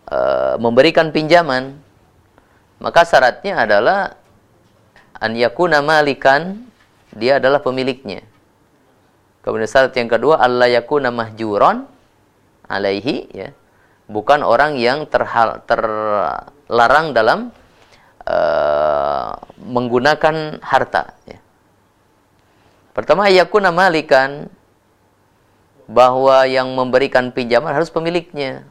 [0.10, 1.78] uh, memberikan pinjaman.
[2.82, 4.18] Maka syaratnya adalah
[5.22, 6.66] an yakuna malikan,
[7.14, 8.26] dia adalah pemiliknya.
[9.46, 11.86] Kemudian syarat yang kedua Allah yakuna mahjuron
[12.74, 13.50] alaihi ya.
[14.10, 17.54] bukan orang yang terhal, terlarang dalam
[18.26, 21.16] uh, menggunakan harta.
[21.30, 21.40] Ya.
[22.94, 24.52] Pertama, yakuna malikan
[25.90, 28.64] bahwa yang memberikan pinjaman harus pemiliknya.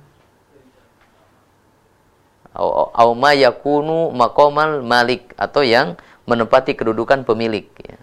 [2.53, 5.97] Au ma yakunu maqamal malik atau yang
[6.29, 7.65] menempati kedudukan pemilik.
[7.81, 7.97] Ya.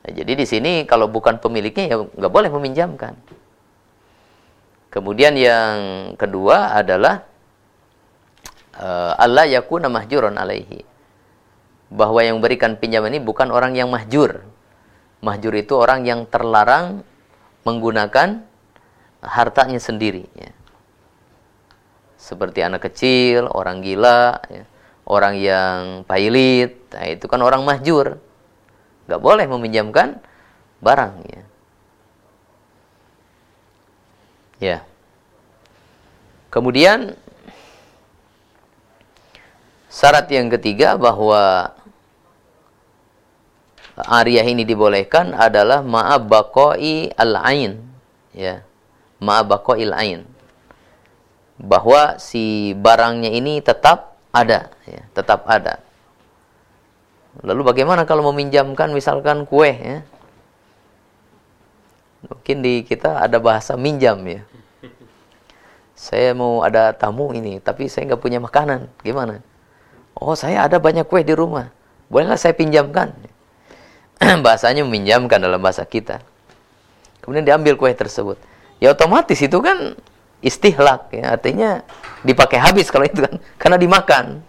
[0.00, 3.14] Nah, jadi di sini kalau bukan pemiliknya ya nggak boleh meminjamkan.
[4.90, 5.74] Kemudian yang
[6.18, 7.22] kedua adalah
[8.74, 10.82] uh, Allah yakuna mahjuron alaihi.
[11.90, 14.42] Bahwa yang memberikan pinjaman ini bukan orang yang mahjur.
[15.22, 17.06] Mahjur itu orang yang terlarang
[17.62, 18.42] menggunakan
[19.22, 20.26] hartanya sendiri.
[20.34, 20.50] Ya.
[22.18, 24.64] Seperti anak kecil, orang gila, ya.
[25.06, 28.18] orang yang pailit, nah, itu kan orang mahjur.
[29.10, 30.22] Gak boleh meminjamkan
[30.78, 31.14] barang.
[31.26, 31.42] Ya.
[34.60, 34.84] Ya.
[36.52, 37.16] Kemudian
[39.88, 41.72] syarat yang ketiga bahwa
[44.00, 47.80] Ariyah ini dibolehkan adalah ma'abakoi al-ain.
[48.36, 48.64] Ya.
[49.20, 50.24] Ma'abakoi al-ain.
[51.60, 55.82] Bahwa si barangnya ini tetap ada, ya, tetap ada.
[57.44, 59.98] Lalu bagaimana kalau meminjamkan misalkan kue ya?
[62.26, 64.44] Mungkin di kita ada bahasa minjam ya.
[66.00, 68.88] Saya mau ada tamu ini, tapi saya nggak punya makanan.
[69.04, 69.44] Gimana?
[70.16, 71.68] Oh, saya ada banyak kue di rumah.
[72.08, 73.12] Bolehlah saya pinjamkan.
[74.44, 76.24] Bahasanya meminjamkan dalam bahasa kita.
[77.20, 78.40] Kemudian diambil kue tersebut.
[78.80, 79.92] Ya otomatis itu kan
[80.40, 81.12] istihlak.
[81.12, 81.36] Ya.
[81.36, 81.84] Artinya
[82.24, 83.36] dipakai habis kalau itu kan.
[83.60, 84.40] Karena dimakan.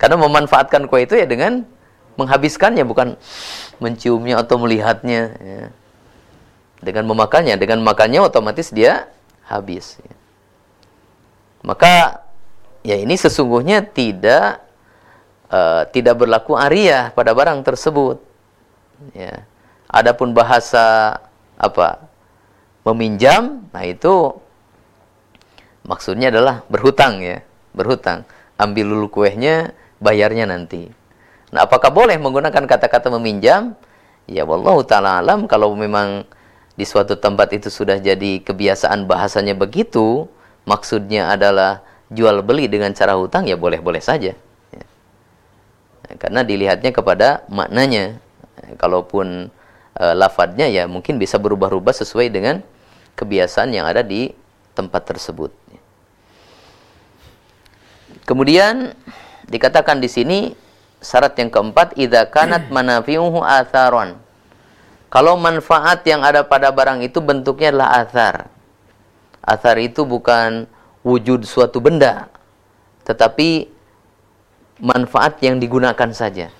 [0.00, 1.68] Karena memanfaatkan kue itu ya dengan
[2.16, 3.20] menghabiskannya, bukan
[3.84, 5.22] menciumnya atau melihatnya.
[5.36, 5.64] Ya
[6.78, 9.10] dengan memakannya dengan makannya otomatis dia
[9.46, 10.17] habis ya.
[11.68, 12.24] Maka
[12.80, 14.64] ya ini sesungguhnya tidak
[15.52, 18.16] uh, tidak berlaku ariyah pada barang tersebut.
[19.12, 19.44] Ya.
[19.84, 21.16] Adapun bahasa
[21.60, 22.08] apa
[22.88, 24.32] meminjam nah itu
[25.84, 27.44] maksudnya adalah berhutang ya.
[27.76, 28.24] Berhutang.
[28.56, 30.88] Ambil dulu kuehnya bayarnya nanti.
[31.52, 33.76] Nah apakah boleh menggunakan kata-kata meminjam?
[34.24, 35.44] Ya wallahu taala alam.
[35.44, 36.24] Kalau memang
[36.80, 40.28] di suatu tempat itu sudah jadi kebiasaan bahasanya begitu,
[40.68, 41.80] maksudnya adalah
[42.12, 44.36] jual beli dengan cara hutang ya boleh-boleh saja.
[44.72, 44.84] Ya.
[46.20, 48.20] Karena dilihatnya kepada maknanya.
[48.76, 49.48] Kalaupun
[49.96, 52.60] e, lafadznya ya mungkin bisa berubah-ubah sesuai dengan
[53.16, 54.36] kebiasaan yang ada di
[54.76, 55.48] tempat tersebut.
[58.28, 58.92] Kemudian
[59.48, 60.38] dikatakan di sini
[61.00, 64.20] syarat yang keempat idza kanat manafi'uhu atharon
[65.08, 68.36] kalau manfaat yang ada pada barang itu bentuknya adalah athar.
[69.44, 70.68] Athar itu bukan
[71.06, 72.28] wujud suatu benda,
[73.06, 73.70] tetapi
[74.82, 76.52] manfaat yang digunakan saja.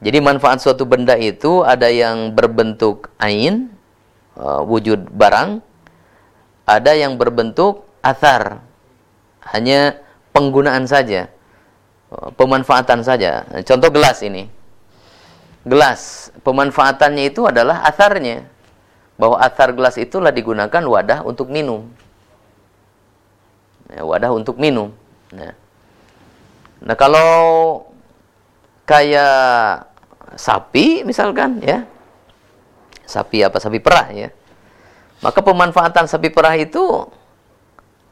[0.00, 3.72] Jadi manfaat suatu benda itu ada yang berbentuk ain,
[4.36, 5.60] uh, wujud barang,
[6.68, 8.60] ada yang berbentuk athar,
[9.52, 9.98] hanya
[10.36, 11.32] penggunaan saja,
[12.12, 13.48] uh, pemanfaatan saja.
[13.64, 14.56] Contoh gelas ini
[15.66, 18.46] gelas pemanfaatannya itu adalah asarnya
[19.16, 21.88] bahwa asar gelas itulah digunakan wadah untuk minum.
[23.88, 24.92] Ya, wadah untuk minum.
[25.32, 25.54] Nah.
[26.84, 27.30] nah kalau
[28.84, 29.88] kayak
[30.36, 31.88] sapi misalkan ya.
[33.06, 33.56] Sapi apa?
[33.62, 34.28] Sapi perah ya.
[35.24, 37.08] Maka pemanfaatan sapi perah itu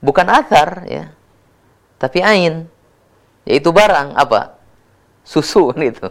[0.01, 1.12] bukan asar ya
[2.05, 2.69] tapi ain
[3.49, 4.61] yaitu barang apa?
[5.25, 6.09] Susu itu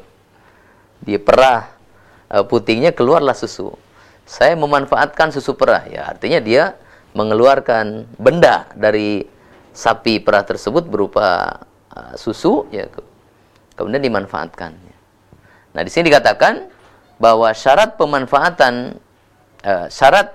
[1.06, 1.70] dia perah
[2.32, 3.78] e, putingnya keluarlah susu.
[4.24, 6.64] Saya memanfaatkan susu perah ya artinya dia
[7.14, 9.28] mengeluarkan benda dari
[9.74, 11.60] sapi perah tersebut berupa
[11.94, 12.88] uh, susu ya
[13.74, 14.72] kemudian dimanfaatkan.
[15.74, 16.70] Nah, di sini dikatakan
[17.18, 18.98] bahwa syarat pemanfaatan
[19.66, 20.30] uh, syarat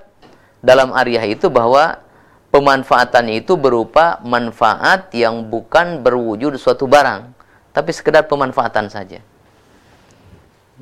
[0.59, 2.03] dalam ariyah itu bahwa
[2.51, 7.31] pemanfaatannya itu berupa manfaat yang bukan berwujud suatu barang,
[7.71, 9.23] tapi sekedar pemanfaatan saja.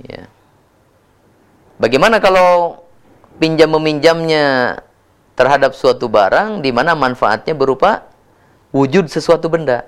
[0.00, 0.24] Ya.
[1.76, 2.80] Bagaimana kalau
[3.36, 4.78] pinjam meminjamnya
[5.36, 8.08] terhadap suatu barang di mana manfaatnya berupa
[8.72, 9.84] wujud sesuatu benda?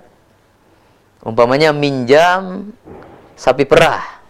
[1.25, 2.73] Umpamanya minjam
[3.35, 4.21] sapi perah.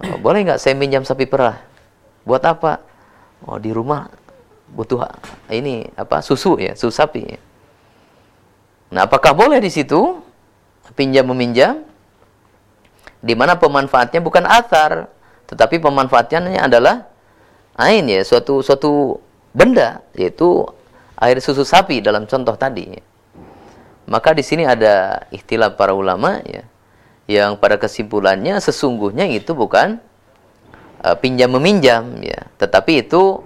[0.00, 1.60] Oh, boleh nggak saya minjam sapi perah?
[2.24, 2.80] Buat apa?
[3.44, 4.08] Oh di rumah
[4.70, 5.02] butuh
[5.50, 7.24] ini apa susu ya susu sapi.
[8.90, 10.20] Nah apakah boleh di situ
[10.96, 11.90] pinjam meminjam?
[13.20, 15.12] di mana pemanfaatnya bukan asar,
[15.48, 17.09] tetapi pemanfaatnya adalah
[17.76, 19.20] ain ya, suatu suatu
[19.54, 20.66] benda yaitu
[21.20, 22.96] air susu sapi dalam contoh tadi.
[24.10, 26.66] Maka di sini ada ikhtilaf para ulama ya
[27.30, 30.02] yang pada kesimpulannya sesungguhnya itu bukan
[31.06, 33.38] uh, pinjam meminjam ya, tetapi itu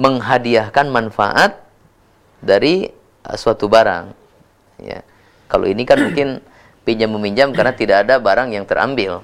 [0.00, 1.60] menghadiahkan manfaat
[2.40, 2.88] dari
[3.28, 4.08] uh, suatu barang
[4.80, 5.04] ya.
[5.46, 6.40] Kalau ini kan mungkin
[6.88, 9.20] pinjam meminjam karena tidak ada barang yang terambil.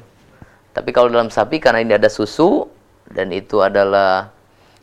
[0.77, 2.69] Tapi kalau dalam sapi karena ini ada susu
[3.09, 4.29] dan itu adalah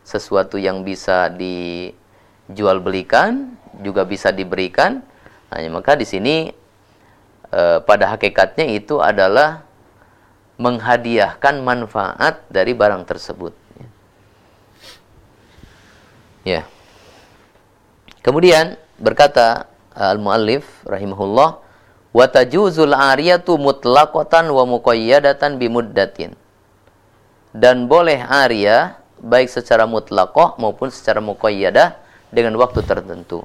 [0.09, 3.53] sesuatu yang bisa dijual belikan,
[3.85, 5.05] juga bisa diberikan.
[5.53, 6.49] Hanya maka di sini
[7.53, 9.61] e, pada hakikatnya itu adalah
[10.57, 13.53] menghadiahkan manfaat dari barang tersebut.
[16.43, 16.65] Ya.
[18.25, 21.61] Kemudian berkata al-muallif rahimahullah
[22.11, 26.35] wa tajuzul ariyatu mutlaqatan wa muqayyadatan bimuddatin.
[27.55, 31.95] Dan boleh ariyah baik secara mutlaqah maupun secara muqayyadah
[32.31, 33.43] dengan waktu tertentu.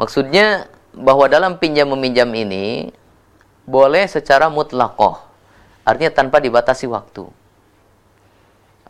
[0.00, 2.94] Maksudnya bahwa dalam pinjam meminjam ini
[3.68, 5.22] boleh secara mutlaqah.
[5.84, 7.28] Artinya tanpa dibatasi waktu.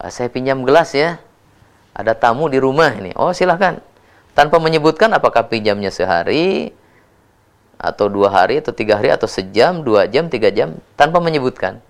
[0.00, 1.20] Ah, saya pinjam gelas ya.
[1.92, 3.12] Ada tamu di rumah ini.
[3.18, 3.82] Oh, silahkan.
[4.32, 6.72] Tanpa menyebutkan apakah pinjamnya sehari
[7.80, 11.82] atau dua hari atau tiga hari atau sejam, dua jam, tiga jam tanpa menyebutkan.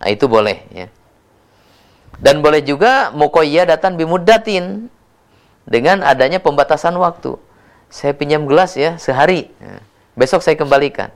[0.00, 0.88] Nah, itu boleh ya.
[2.18, 4.86] Dan boleh juga muqayyadatan bimuddatin
[5.66, 7.36] dengan adanya pembatasan waktu.
[7.90, 9.50] Saya pinjam gelas ya sehari.
[9.58, 9.82] Ya.
[10.14, 11.10] Besok saya kembalikan.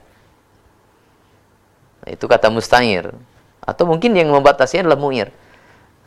[2.03, 3.15] Nah, itu kata mustahir.
[3.63, 5.29] Atau mungkin yang membatasinya adalah muir.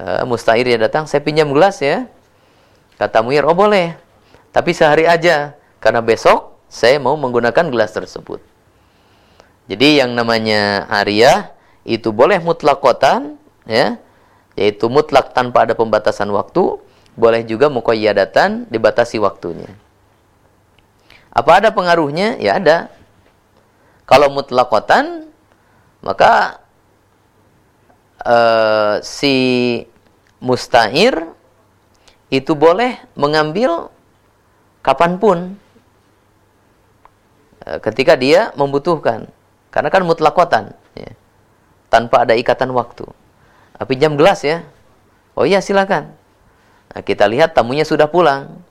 [0.02, 2.10] Uh, mustahir ya datang, saya pinjam gelas ya.
[2.98, 3.96] Kata muir, oh boleh.
[4.52, 5.56] Tapi sehari aja.
[5.80, 8.40] Karena besok saya mau menggunakan gelas tersebut.
[9.70, 11.54] Jadi yang namanya hariah
[11.88, 13.98] itu boleh mutlakotan ya
[14.56, 16.80] yaitu mutlak tanpa ada pembatasan waktu,
[17.16, 19.68] boleh juga muqayyadatan dibatasi waktunya.
[21.32, 22.36] Apa ada pengaruhnya?
[22.40, 22.92] Ya ada.
[24.04, 25.32] Kalau mutlakotan,
[26.04, 26.60] maka
[28.28, 29.36] uh, si
[30.44, 31.16] mustahir
[32.28, 33.88] itu boleh mengambil
[34.84, 35.56] kapan pun
[37.64, 39.32] uh, ketika dia membutuhkan.
[39.72, 41.16] Karena kan mutlakotan, ya,
[41.88, 43.08] tanpa ada ikatan waktu.
[43.86, 44.66] Pinjam gelas ya.
[45.34, 46.14] Oh iya silakan.
[46.92, 48.62] Nah, kita lihat tamunya sudah pulang.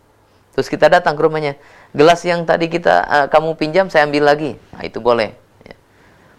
[0.52, 1.56] Terus kita datang ke rumahnya.
[1.96, 4.60] Gelas yang tadi kita uh, kamu pinjam saya ambil lagi.
[4.76, 5.32] Nah, itu boleh.
[5.64, 5.76] Ya.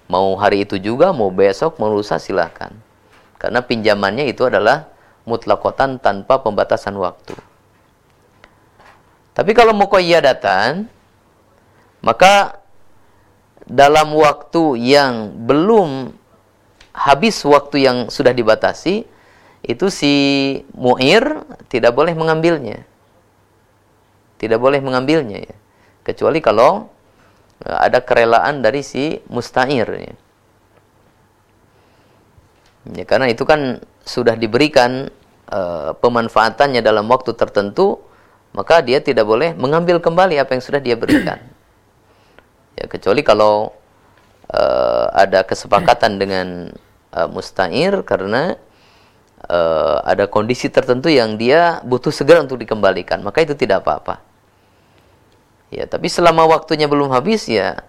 [0.05, 2.77] Mau hari itu juga, mau besok, mau lusa silakan.
[3.41, 4.93] Karena pinjamannya itu adalah
[5.25, 7.33] mutlakotan tanpa pembatasan waktu.
[9.31, 10.85] Tapi kalau mau datang,
[12.03, 12.61] maka
[13.65, 16.13] dalam waktu yang belum
[16.91, 19.07] habis waktu yang sudah dibatasi,
[19.61, 20.13] itu si
[20.73, 22.83] mu'ir tidak boleh mengambilnya.
[24.41, 25.55] Tidak boleh mengambilnya ya.
[26.01, 26.89] Kecuali kalau
[27.61, 30.15] e, ada kerelaan dari si musta'ir ya.
[32.97, 35.13] ya karena itu kan sudah diberikan
[35.53, 38.01] uh, pemanfaatannya dalam waktu tertentu,
[38.57, 41.37] maka dia tidak boleh mengambil kembali apa yang sudah dia berikan.
[42.81, 43.75] Ya kecuali kalau
[44.51, 46.47] uh, ada kesepakatan dengan
[47.15, 48.59] uh, musta'ir karena
[49.47, 54.19] uh, ada kondisi tertentu yang dia butuh segera untuk dikembalikan, maka itu tidak apa-apa.
[55.71, 57.79] Ya, tapi selama waktunya belum habis ya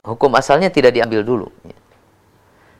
[0.00, 1.48] hukum asalnya tidak diambil dulu.
[1.60, 1.76] Ya.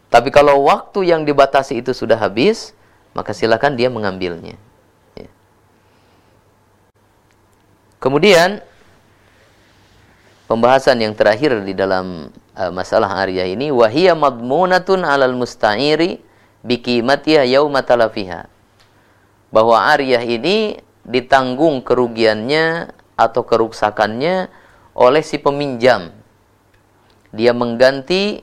[0.09, 2.73] Tapi kalau waktu yang dibatasi itu sudah habis,
[3.13, 4.57] maka silakan dia mengambilnya.
[5.13, 5.29] Ya.
[8.01, 8.65] Kemudian
[10.49, 16.19] pembahasan yang terakhir di dalam uh, masalah arya ini wahia madmunatun alal musta'iri
[16.65, 18.49] biqimatiha yauma talafiha.
[19.53, 24.49] Bahwa aryah ini ditanggung kerugiannya atau kerusakannya
[24.97, 26.13] oleh si peminjam.
[27.33, 28.41] Dia mengganti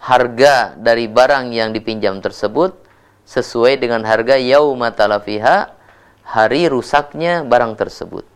[0.00, 2.76] harga dari barang yang dipinjam tersebut
[3.24, 5.72] sesuai dengan harga yauma talafiha
[6.22, 8.35] hari rusaknya barang tersebut.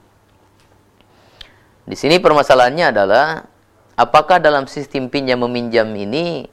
[1.91, 3.51] Di sini permasalahannya adalah
[3.99, 6.47] apakah dalam sistem pinjam meminjam ini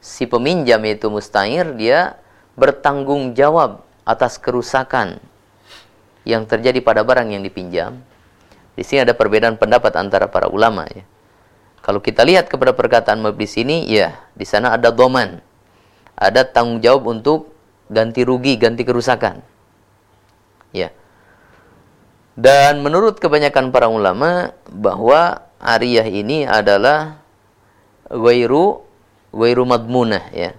[0.00, 2.16] si peminjam yaitu mustahir dia
[2.56, 5.20] bertanggung jawab atas kerusakan
[6.24, 8.00] yang terjadi pada barang yang dipinjam.
[8.72, 11.04] Di sini ada perbedaan pendapat antara para ulama ya.
[11.84, 15.44] Kalau kita lihat kepada perkataan di sini, ya di sana ada doman,
[16.16, 17.52] ada tanggung jawab untuk
[17.88, 19.44] ganti rugi, ganti kerusakan.
[20.72, 20.92] Ya.
[22.38, 27.18] Dan menurut kebanyakan para ulama bahwa ariyah ini adalah
[28.06, 28.86] wairu
[29.34, 30.54] wairu madmunah ya.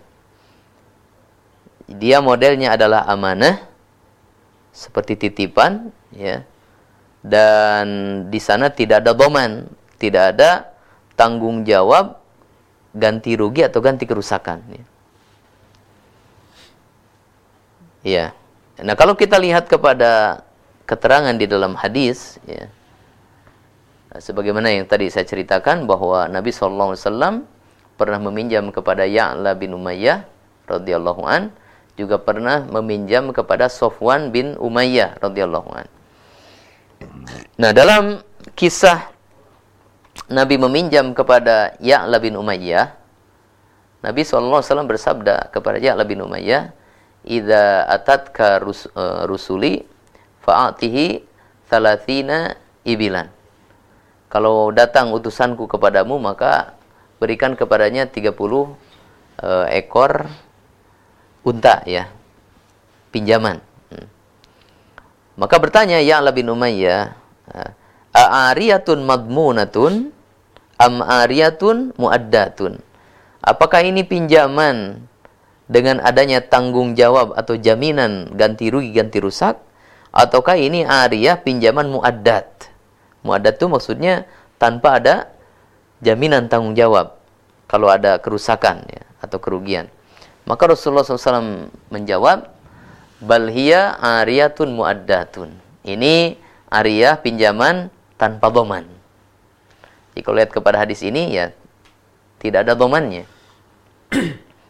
[1.88, 3.64] Dia modelnya adalah amanah
[4.76, 6.46] seperti titipan ya
[7.20, 7.86] dan
[8.32, 9.68] di sana tidak ada doman
[10.00, 10.72] tidak ada
[11.20, 12.16] tanggung jawab
[12.96, 14.86] ganti rugi atau ganti kerusakan ya.
[18.08, 18.26] ya
[18.80, 20.42] nah kalau kita lihat kepada
[20.90, 22.66] keterangan di dalam hadis ya
[24.18, 26.98] sebagaimana yang tadi saya ceritakan bahwa Nabi SAW
[27.94, 30.26] pernah meminjam kepada Ya'la bin Umayyah
[30.66, 31.54] radhiyallahu an
[31.94, 35.88] juga pernah meminjam kepada Sofwan bin Umayyah radhiyallahu an.
[37.60, 38.24] Nah, dalam
[38.56, 39.12] kisah
[40.32, 42.96] Nabi meminjam kepada Ya'la bin Umayyah,
[44.00, 46.72] Nabi SAW bersabda kepada Ya'la bin Umayyah,
[47.28, 49.84] "Idza atatka rus, uh, rusuli
[50.46, 51.24] fa'atihi
[51.68, 53.30] thalathina ibilan."
[54.30, 56.78] Kalau datang utusanku kepadamu, maka
[57.20, 58.68] berikan kepadanya 30 uh,
[59.68, 60.32] eh, ekor
[61.44, 62.08] unta ya
[63.12, 63.60] pinjaman
[63.92, 64.08] hmm.
[65.40, 67.16] maka bertanya ya Allah bin Umayyah
[68.16, 70.16] a'ariyatun madmunatun
[70.80, 72.80] am ariyatun muaddatun
[73.44, 75.04] apakah ini pinjaman
[75.70, 79.60] dengan adanya tanggung jawab atau jaminan ganti rugi ganti rusak
[80.12, 82.70] ataukah ini ariyah pinjaman muaddat
[83.22, 84.26] muaddat itu maksudnya
[84.58, 85.16] tanpa ada
[86.04, 87.20] jaminan tanggung jawab
[87.70, 89.92] kalau ada kerusakan ya, atau kerugian
[90.50, 92.50] maka Rasulullah SAW menjawab,
[93.22, 95.54] Balhia ariyatun muaddatun.
[95.86, 96.42] Ini
[96.74, 98.90] ariyah pinjaman tanpa doman.
[100.18, 101.54] Jika lihat kepada hadis ini, ya
[102.42, 103.30] tidak ada domannya.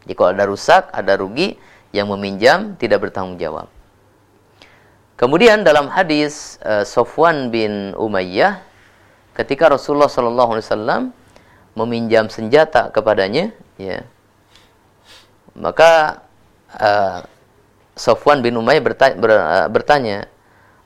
[0.09, 1.55] Jika ada rusak, ada rugi,
[1.95, 3.71] yang meminjam tidak bertanggung jawab.
[5.19, 8.63] Kemudian dalam hadis uh, Sofwan bin Umayyah,
[9.35, 11.11] ketika Rasulullah SAW
[11.75, 14.07] meminjam senjata kepadanya, ya,
[15.59, 16.23] maka
[16.71, 17.27] uh,
[17.99, 20.31] Sofwan bin Umayyah bertanya, ber, uh, bertanya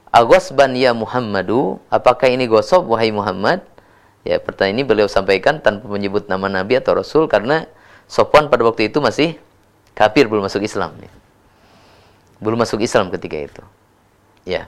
[0.09, 3.61] Agosban ya Muhammadu, apakah ini gosok wahai Muhammad?
[4.25, 7.69] Ya, pertanyaan ini beliau sampaikan tanpa menyebut nama Nabi atau Rasul karena
[8.09, 9.37] Sofwan pada waktu itu masih
[9.93, 10.97] kafir belum masuk Islam.
[10.97, 11.13] Ya.
[12.41, 13.63] Belum masuk Islam ketika itu.
[14.43, 14.67] Ya.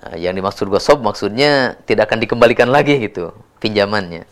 [0.00, 4.24] Eh, yang dimaksud gosok maksudnya tidak akan dikembalikan lagi gitu pinjamannya.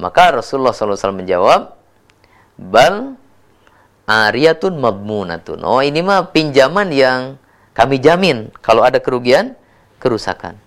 [0.00, 1.76] Maka Rasulullah SAW menjawab,
[2.58, 3.14] bal
[4.08, 5.62] ariyatun madmunatun.
[5.62, 7.38] Oh, ini mah pinjaman yang
[7.76, 9.54] kami jamin kalau ada kerugian,
[10.02, 10.58] kerusakan.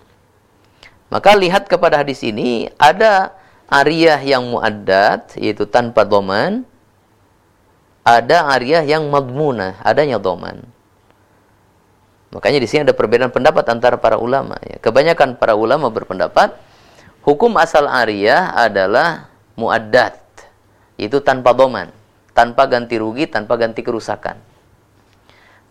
[1.08, 3.32] Maka lihat kepada hadis ini ada
[3.68, 6.64] ariyah yang muaddat yaitu tanpa doman,
[8.04, 10.64] ada ariyah yang madmunah, adanya doman.
[12.28, 14.60] Makanya di sini ada perbedaan pendapat antara para ulama.
[14.60, 14.76] Ya.
[14.80, 16.52] Kebanyakan para ulama berpendapat
[17.24, 20.20] hukum asal ariyah adalah muaddat
[21.00, 21.88] itu tanpa doman,
[22.36, 24.36] tanpa ganti rugi, tanpa ganti kerusakan.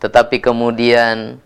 [0.01, 1.37] Tetapi kemudian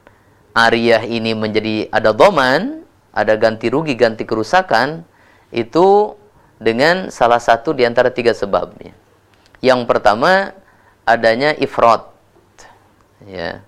[0.56, 5.04] ariyah ini menjadi ada doman, ada ganti rugi, ganti kerusakan,
[5.52, 6.16] itu
[6.62, 8.94] dengan salah satu di antara tiga sebabnya.
[9.60, 10.56] Yang pertama
[11.04, 12.06] adanya ifrat,
[13.26, 13.66] ya,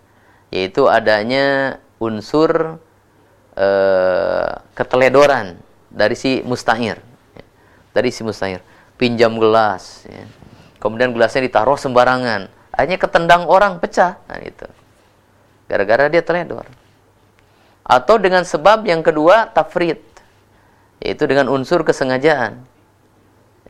[0.54, 2.78] yaitu adanya unsur
[3.58, 5.58] uh, keteledoran
[5.90, 7.02] dari si mustahir,
[7.90, 8.62] dari si mustahir.
[8.94, 10.30] Pinjam gelas ya.
[10.78, 12.54] kemudian gelasnya ditaruh sembarangan.
[12.70, 14.22] Akhirnya ketendang orang pecah.
[14.30, 14.70] Nah itu
[15.66, 16.70] gara-gara dia teledor.
[17.82, 19.98] Atau dengan sebab yang kedua tafrid.
[21.02, 22.62] Yaitu dengan unsur kesengajaan.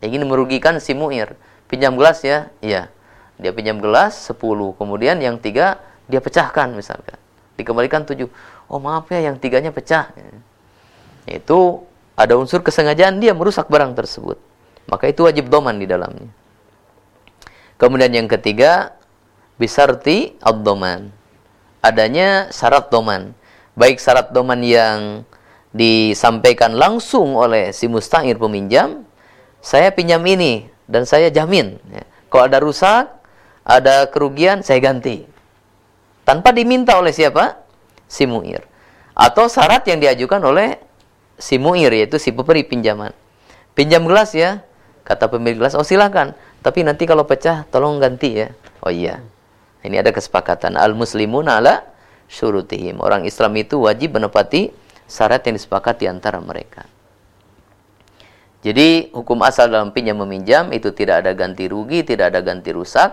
[0.04, 1.40] Ingin merugikan si muir.
[1.72, 2.52] Pinjam gelas ya?
[2.60, 2.92] Iya.
[3.40, 4.38] Dia pinjam gelas 10
[4.78, 7.20] kemudian yang tiga dia pecahkan misalkan
[7.56, 8.28] dikembalikan 7
[8.68, 10.12] oh maaf ya yang tiganya pecah
[11.30, 11.60] itu
[12.14, 14.38] ada unsur kesengajaan dia merusak barang tersebut
[14.88, 16.28] maka itu wajib doman di dalamnya.
[17.80, 18.96] Kemudian yang ketiga,
[19.60, 21.12] bisarti ad-doman.
[21.84, 23.36] Adanya syarat doman.
[23.76, 25.28] Baik syarat doman yang
[25.74, 29.04] disampaikan langsung oleh si mustahir peminjam,
[29.58, 31.82] saya pinjam ini dan saya jamin.
[31.90, 32.06] Ya.
[32.30, 33.10] Kalau ada rusak,
[33.66, 35.26] ada kerugian, saya ganti.
[36.24, 37.60] Tanpa diminta oleh siapa?
[38.08, 38.64] Si muir.
[39.14, 40.80] Atau syarat yang diajukan oleh
[41.36, 43.12] si muir, yaitu si pemberi pinjaman.
[43.76, 44.64] Pinjam gelas ya,
[45.04, 46.32] Kata pemilik gelas, oh silahkan.
[46.64, 48.56] Tapi nanti kalau pecah, tolong ganti ya.
[48.80, 49.20] Oh iya.
[49.84, 50.80] Ini ada kesepakatan.
[50.80, 51.84] Al-muslimun ala
[52.32, 53.04] syurutihim.
[53.04, 54.72] Orang Islam itu wajib menepati
[55.04, 56.88] syarat yang disepakati antara mereka.
[58.64, 63.12] Jadi hukum asal dalam pinjam meminjam itu tidak ada ganti rugi, tidak ada ganti rusak,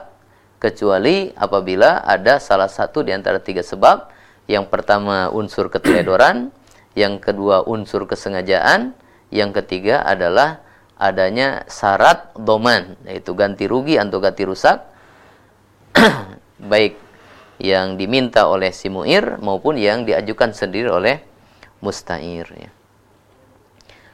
[0.60, 4.12] kecuali apabila ada salah satu di antara tiga sebab.
[4.44, 6.52] Yang pertama unsur keteledoran,
[6.92, 8.92] yang kedua unsur kesengajaan,
[9.32, 10.60] yang ketiga adalah
[11.00, 14.84] adanya syarat doman yaitu ganti rugi atau ganti rusak
[16.70, 17.00] baik
[17.56, 21.24] yang diminta oleh si mu'ir maupun yang diajukan sendiri oleh
[21.80, 22.70] musta'ir ya.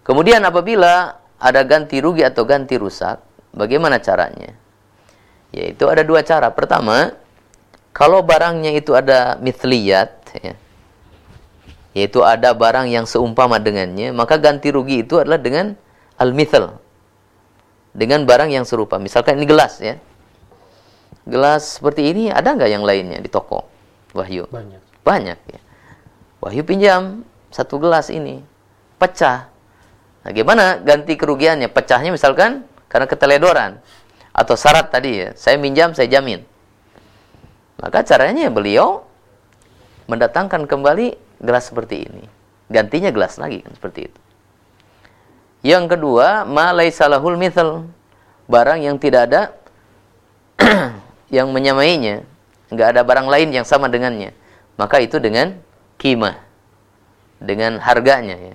[0.06, 3.18] Kemudian apabila ada ganti rugi atau ganti rusak,
[3.50, 4.54] bagaimana caranya?
[5.56, 6.52] Yaitu ada dua cara.
[6.52, 7.16] Pertama,
[7.96, 10.52] kalau barangnya itu ada mithliyat, ya,
[11.96, 15.72] yaitu ada barang yang seumpama dengannya, maka ganti rugi itu adalah dengan
[16.20, 16.76] al-mithl.
[17.96, 19.00] Dengan barang yang serupa.
[19.00, 19.96] Misalkan ini gelas ya.
[21.24, 23.64] Gelas seperti ini ada nggak yang lainnya di toko?
[24.12, 24.44] Wahyu.
[24.52, 25.00] Banyak.
[25.00, 25.60] Banyak ya.
[26.44, 28.44] Wahyu pinjam satu gelas ini.
[29.00, 29.48] Pecah.
[30.20, 31.72] Nah, gimana ganti kerugiannya?
[31.72, 33.80] Pecahnya misalkan karena keteledoran
[34.36, 35.28] atau syarat tadi ya.
[35.32, 36.44] Saya minjam, saya jamin.
[37.80, 39.08] Maka caranya beliau
[40.04, 42.24] mendatangkan kembali gelas seperti ini.
[42.68, 44.20] Gantinya gelas lagi kan seperti itu.
[45.64, 47.88] Yang kedua, ma salahul mithal.
[48.46, 49.42] Barang yang tidak ada
[51.36, 52.22] yang menyamainya,
[52.70, 54.30] nggak ada barang lain yang sama dengannya,
[54.78, 55.58] maka itu dengan
[55.98, 56.38] kima,
[57.42, 58.54] dengan harganya ya.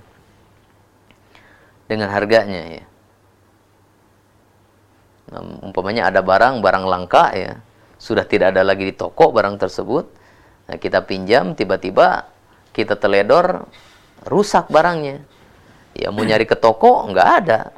[1.91, 2.83] Dengan harganya ya.
[5.39, 7.55] Umpamanya ada barang, barang langka ya,
[7.95, 10.05] sudah tidak ada lagi di toko barang tersebut.
[10.67, 12.27] Nah, kita pinjam, tiba-tiba
[12.75, 13.67] kita teledor,
[14.27, 15.23] rusak barangnya.
[15.95, 17.71] Ya mau nyari ke toko nggak ada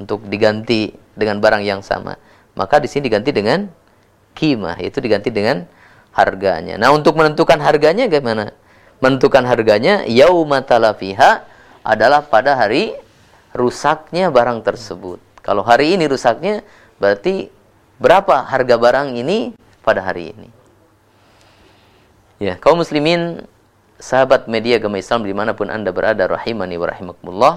[0.00, 2.16] untuk diganti dengan barang yang sama.
[2.56, 3.68] Maka di sini diganti dengan
[4.36, 5.64] kimah itu diganti dengan
[6.12, 6.76] harganya.
[6.76, 8.52] Nah, untuk menentukan harganya bagaimana?
[9.00, 11.44] Menentukan harganya yaumatalafiha
[11.82, 12.94] adalah pada hari
[13.56, 15.18] rusaknya barang tersebut.
[15.42, 16.62] Kalau hari ini rusaknya
[17.02, 17.50] berarti
[17.98, 20.48] berapa harga barang ini pada hari ini.
[22.38, 23.42] Ya, kaum muslimin,
[23.98, 27.54] sahabat media agama Islam di mana pun anda berada, rahimani wa rahimakumullah.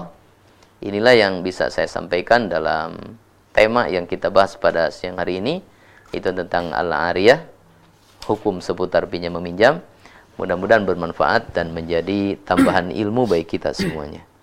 [0.82, 3.18] Inilah yang bisa saya sampaikan dalam
[3.54, 5.62] tema yang kita bahas pada siang hari ini
[6.10, 7.46] itu tentang al-ariyah
[8.28, 9.80] hukum seputar pinjam meminjam
[10.36, 14.35] mudah-mudahan bermanfaat dan menjadi tambahan ilmu bagi kita semuanya ya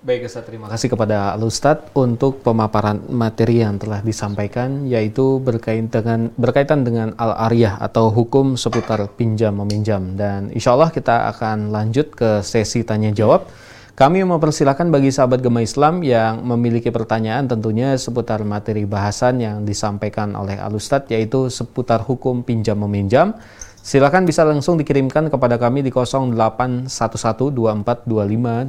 [0.00, 5.92] Baik Ustaz, terima kasih kepada Al Ustaz untuk pemaparan materi yang telah disampaikan yaitu berkaitan
[5.92, 12.16] dengan berkaitan dengan al-ariyah atau hukum seputar pinjam meminjam dan insya Allah kita akan lanjut
[12.16, 13.44] ke sesi tanya jawab.
[13.92, 20.32] Kami mempersilahkan bagi sahabat Gema Islam yang memiliki pertanyaan tentunya seputar materi bahasan yang disampaikan
[20.32, 23.36] oleh Alustad yaitu seputar hukum pinjam meminjam
[23.80, 28.68] Silakan bisa langsung dikirimkan kepada kami di 0811242525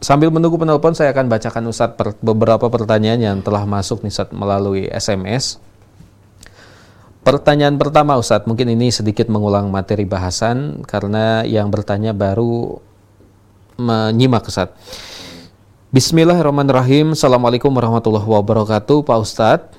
[0.04, 4.36] Sambil menunggu penelpon, saya akan bacakan Ustadz per, beberapa pertanyaan yang telah masuk nih Ustadz
[4.36, 5.56] melalui SMS.
[7.24, 12.84] Pertanyaan pertama Ustadz, mungkin ini sedikit mengulang materi bahasan karena yang bertanya baru
[13.80, 14.76] menyimak Ustadz.
[15.88, 17.16] Bismillahirrahmanirrahim.
[17.16, 19.72] Assalamualaikum warahmatullahi wabarakatuh Pak Ustadz.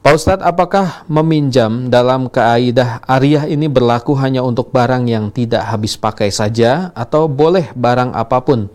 [0.00, 6.00] Pak Ustadz, apakah meminjam dalam kaidah ariah ini berlaku hanya untuk barang yang tidak habis
[6.00, 8.72] pakai saja atau boleh barang apa pun?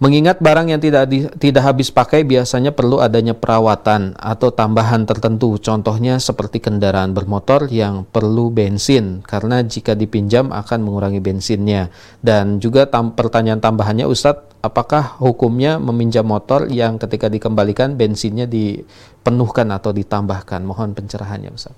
[0.00, 5.60] Mengingat barang yang tidak di, tidak habis pakai biasanya perlu adanya perawatan atau tambahan tertentu.
[5.60, 11.92] Contohnya seperti kendaraan bermotor yang perlu bensin karena jika dipinjam akan mengurangi bensinnya.
[12.24, 19.68] Dan juga tam, pertanyaan tambahannya Ustadz, apakah hukumnya meminjam motor yang ketika dikembalikan bensinnya dipenuhkan
[19.68, 20.64] atau ditambahkan?
[20.64, 21.76] Mohon pencerahannya Ustadz.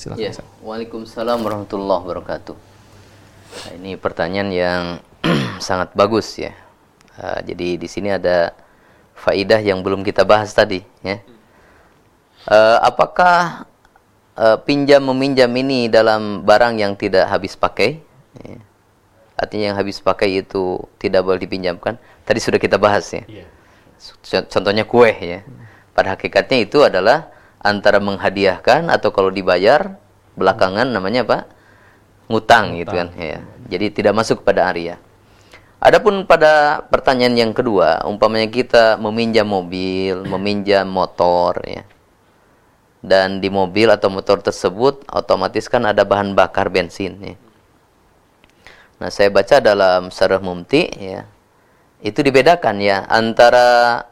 [0.00, 0.32] Silakan ya.
[0.32, 0.64] Ustadz.
[0.64, 2.56] Waalaikumsalam warahmatullahi wabarakatuh.
[3.52, 4.82] Nah, ini pertanyaan yang
[5.60, 6.69] sangat bagus ya
[7.20, 8.56] Uh, jadi di sini ada
[9.12, 11.20] faidah yang belum kita bahas tadi ya.
[12.48, 13.68] Uh, apakah
[14.40, 18.00] uh, pinjam meminjam ini dalam barang yang tidak habis pakai?
[18.40, 18.56] Ya.
[19.36, 22.00] Artinya yang habis pakai itu tidak boleh dipinjamkan.
[22.24, 23.24] Tadi sudah kita bahas ya.
[23.28, 23.48] Yeah.
[24.48, 25.44] Contohnya kue ya.
[25.92, 27.28] Pada hakikatnya itu adalah
[27.60, 30.00] antara menghadiahkan atau kalau dibayar
[30.40, 31.38] belakangan namanya apa?
[32.30, 33.42] ngutang, gitu kan ya.
[33.66, 35.02] Jadi tidak masuk kepada aria.
[35.80, 41.88] Adapun pada pertanyaan yang kedua, umpamanya kita meminjam mobil, meminjam motor ya.
[43.00, 47.36] Dan di mobil atau motor tersebut otomatis kan ada bahan bakar bensin ya.
[49.00, 51.24] Nah, saya baca dalam Sarah Mumti ya.
[52.04, 54.04] Itu dibedakan ya antara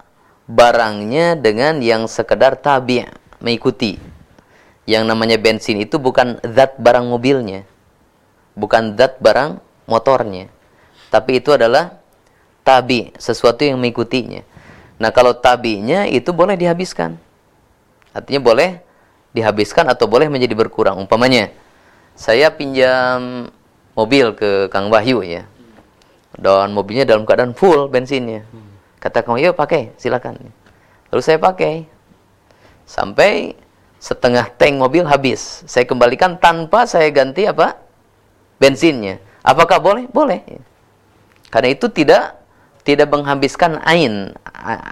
[0.48, 3.04] barangnya dengan yang sekedar tabi
[3.44, 4.00] mengikuti.
[4.88, 7.68] Yang namanya bensin itu bukan zat barang mobilnya.
[8.56, 10.48] Bukan zat barang motornya
[11.08, 11.96] tapi itu adalah
[12.64, 14.44] tabi, sesuatu yang mengikutinya.
[15.00, 17.16] Nah, kalau tabinya itu boleh dihabiskan.
[18.12, 18.70] Artinya boleh
[19.32, 21.00] dihabiskan atau boleh menjadi berkurang.
[21.00, 21.48] Umpamanya,
[22.18, 23.48] saya pinjam
[23.96, 25.48] mobil ke Kang Wahyu ya.
[26.38, 28.44] Dan mobilnya dalam keadaan full bensinnya.
[29.00, 30.36] Kata Kang Wahyu, pakai, silakan.
[31.08, 31.88] Lalu saya pakai.
[32.84, 33.54] Sampai
[34.02, 35.64] setengah tank mobil habis.
[35.64, 37.78] Saya kembalikan tanpa saya ganti apa?
[38.58, 39.22] Bensinnya.
[39.46, 40.04] Apakah boleh?
[40.10, 40.42] Boleh.
[41.48, 42.38] Karena itu tidak
[42.84, 44.32] tidak menghabiskan ain,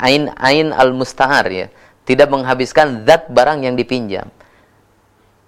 [0.00, 1.66] ain ain al-musta'ar ya.
[2.06, 4.30] Tidak menghabiskan zat barang yang dipinjam.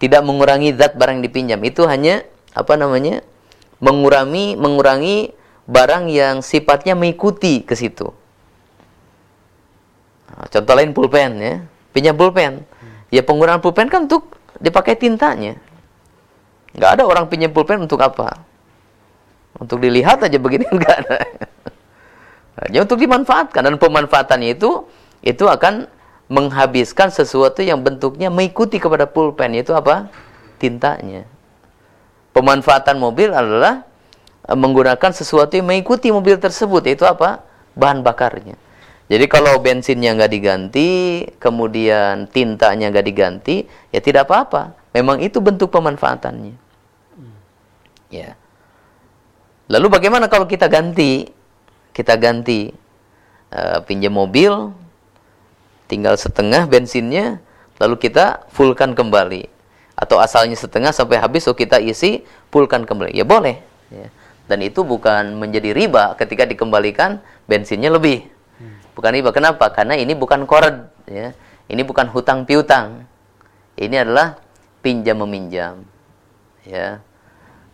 [0.01, 1.61] Tidak mengurangi zat barang yang dipinjam.
[1.63, 2.25] Itu hanya
[2.57, 3.23] apa namanya?
[3.79, 5.31] mengurangi mengurangi
[5.71, 8.11] barang yang sifatnya mengikuti ke situ.
[10.35, 11.55] Nah, contoh lain pulpen ya.
[11.95, 12.67] Pinjam pulpen.
[13.09, 15.57] Ya penggunaan pulpen kan untuk dipakai tintanya.
[16.75, 18.45] Nggak ada orang pinjam pulpen untuk apa?
[19.59, 20.99] Untuk dilihat aja begini enggak.
[22.59, 24.87] Hanya untuk dimanfaatkan dan pemanfaatannya itu
[25.23, 25.87] itu akan
[26.31, 30.11] menghabiskan sesuatu yang bentuknya mengikuti kepada pulpen itu apa?
[30.59, 31.23] tintanya.
[32.35, 33.87] Pemanfaatan mobil adalah
[34.43, 37.43] e, menggunakan sesuatu yang mengikuti mobil tersebut yaitu apa?
[37.79, 38.59] bahan bakarnya.
[39.09, 40.89] Jadi kalau bensinnya nggak diganti,
[41.41, 44.77] kemudian tintanya nggak diganti, ya tidak apa-apa.
[44.93, 46.53] Memang itu bentuk pemanfaatannya.
[48.13, 48.37] Ya.
[49.69, 51.29] Lalu bagaimana kalau kita ganti?
[51.93, 52.73] Kita ganti
[53.53, 54.73] uh, pinjam mobil,
[55.91, 57.43] tinggal setengah bensinnya,
[57.77, 59.51] lalu kita fullkan kembali.
[59.99, 62.23] Atau asalnya setengah sampai habis, so kita isi,
[62.55, 63.12] fullkan kembali.
[63.12, 63.61] Ya boleh.
[63.91, 64.09] Ya.
[64.49, 68.25] Dan itu bukan menjadi riba ketika dikembalikan bensinnya lebih.
[68.97, 69.31] Bukan riba.
[69.31, 69.69] Kenapa?
[69.71, 70.89] Karena ini bukan kored.
[71.05, 71.37] Ya.
[71.69, 73.05] Ini bukan hutang piutang.
[73.77, 74.41] Ini adalah
[74.81, 75.85] pinjam meminjam.
[76.64, 77.03] Ya.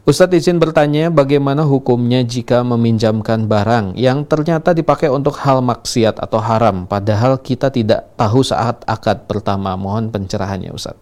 [0.03, 6.43] Ustadz izin bertanya bagaimana hukumnya jika meminjamkan barang yang ternyata dipakai untuk hal maksiat atau
[6.43, 9.79] haram padahal kita tidak tahu saat akad pertama.
[9.79, 10.99] Mohon pencerahannya Ustadz.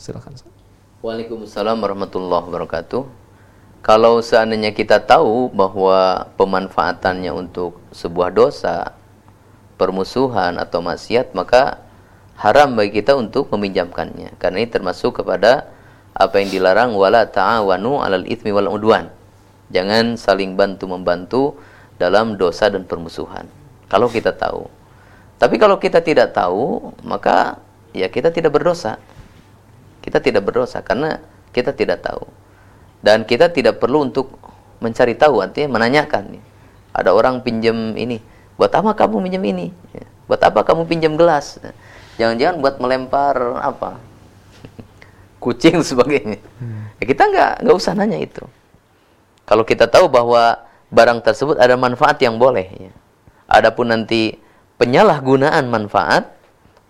[0.00, 0.56] Silakan Ustadz.
[1.04, 3.04] Waalaikumsalam warahmatullahi wabarakatuh.
[3.84, 8.96] Kalau seandainya kita tahu bahwa pemanfaatannya untuk sebuah dosa,
[9.76, 11.84] permusuhan atau maksiat, maka
[12.40, 14.36] haram bagi kita untuk meminjamkannya.
[14.36, 15.68] Karena ini termasuk kepada
[16.16, 19.12] apa yang dilarang wala ta'awanu 'alal itsmi wal udwan.
[19.72, 21.42] Jangan saling bantu membantu
[21.98, 23.48] dalam dosa dan permusuhan.
[23.88, 24.68] Kalau kita tahu.
[25.36, 27.60] Tapi kalau kita tidak tahu, maka
[27.92, 28.96] ya kita tidak berdosa.
[30.00, 31.20] Kita tidak berdosa karena
[31.52, 32.24] kita tidak tahu.
[33.04, 34.32] Dan kita tidak perlu untuk
[34.80, 36.40] mencari tahu, artinya menanyakan.
[36.96, 38.20] Ada orang pinjam ini,
[38.56, 39.68] buat apa kamu pinjam ini?
[40.24, 41.60] Buat apa kamu pinjam gelas?
[42.16, 44.00] Jangan-jangan buat melempar apa?
[45.46, 46.42] kucing sebagainya.
[46.58, 46.90] Hmm.
[46.98, 48.42] Ya kita nggak nggak usah nanya itu.
[49.46, 50.58] Kalau kita tahu bahwa
[50.90, 52.66] barang tersebut ada manfaat yang boleh.
[52.74, 52.92] Ya.
[53.46, 54.42] Adapun nanti
[54.82, 56.34] penyalahgunaan manfaat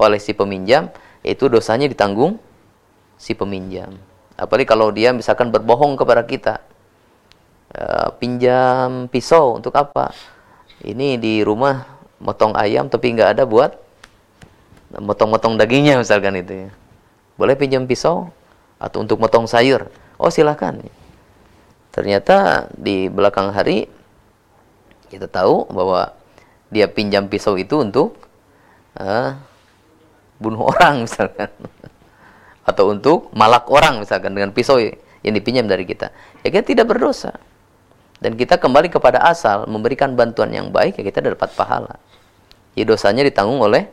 [0.00, 0.88] oleh si peminjam
[1.20, 2.40] itu dosanya ditanggung
[3.20, 3.92] si peminjam.
[4.40, 6.60] Apalagi kalau dia misalkan berbohong kepada kita,
[7.72, 7.84] e,
[8.20, 10.12] pinjam pisau untuk apa?
[10.80, 11.84] Ini di rumah
[12.20, 13.76] motong ayam tapi nggak ada buat
[14.94, 16.70] motong-motong dagingnya misalkan itu ya.
[17.36, 18.30] Boleh pinjam pisau?
[18.76, 19.88] atau untuk motong sayur.
[20.20, 20.84] Oh silakan.
[21.92, 23.88] Ternyata di belakang hari
[25.08, 26.12] kita tahu bahwa
[26.68, 28.18] dia pinjam pisau itu untuk
[28.98, 29.38] uh,
[30.36, 31.48] bunuh orang misalkan
[32.68, 36.12] atau untuk malak orang misalkan dengan pisau yang dipinjam dari kita.
[36.44, 37.36] Ya kita tidak berdosa.
[38.16, 42.00] Dan kita kembali kepada asal memberikan bantuan yang baik ya kita dapat pahala.
[42.76, 43.88] Ya dosanya ditanggung oleh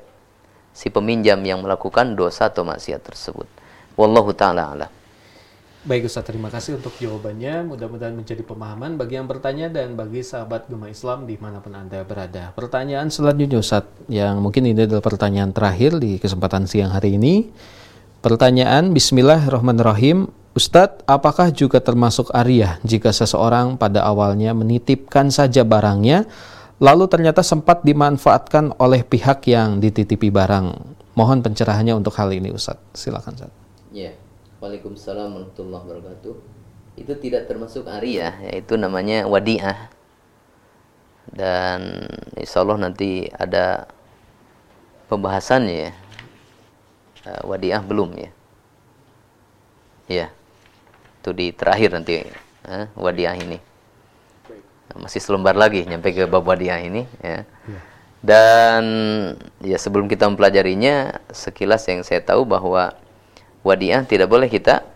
[0.74, 3.46] si peminjam yang melakukan dosa atau maksiat tersebut.
[3.94, 4.92] Wallahu taala alam.
[5.84, 7.68] Baik Ustaz, terima kasih untuk jawabannya.
[7.68, 12.08] Mudah-mudahan menjadi pemahaman bagi yang bertanya dan bagi sahabat Gema Islam di mana pun Anda
[12.08, 12.56] berada.
[12.56, 17.52] Pertanyaan selanjutnya Ustaz, yang mungkin ini adalah pertanyaan terakhir di kesempatan siang hari ini.
[18.24, 20.32] Pertanyaan Bismillahirrahmanirrahim.
[20.56, 26.24] Ustadz, apakah juga termasuk Arya jika seseorang pada awalnya menitipkan saja barangnya,
[26.82, 30.96] lalu ternyata sempat dimanfaatkan oleh pihak yang dititipi barang?
[31.14, 32.98] Mohon pencerahannya untuk hal ini Ustadz.
[32.98, 33.58] Silakan Ustadz.
[33.94, 34.18] Ya,
[34.64, 36.36] Waalaikumsalam warahmatullahi wabarakatuh.
[36.96, 39.92] Itu tidak termasuk ariyah, yaitu namanya wadiah.
[41.28, 42.08] Dan
[42.40, 43.92] insya Allah nanti ada
[45.12, 45.92] pembahasannya ya.
[47.28, 48.32] Uh, wadiah belum ya.
[50.08, 50.28] Ya,
[51.20, 52.24] itu di terakhir nanti
[52.64, 53.60] uh, wadiah ini.
[54.94, 57.44] Masih selembar lagi nyampe ke bab wadiah ini ya.
[57.66, 57.80] ya.
[58.24, 58.84] Dan
[59.60, 62.96] ya sebelum kita mempelajarinya, sekilas yang saya tahu bahwa
[63.68, 64.88] wadiah tidak boleh kita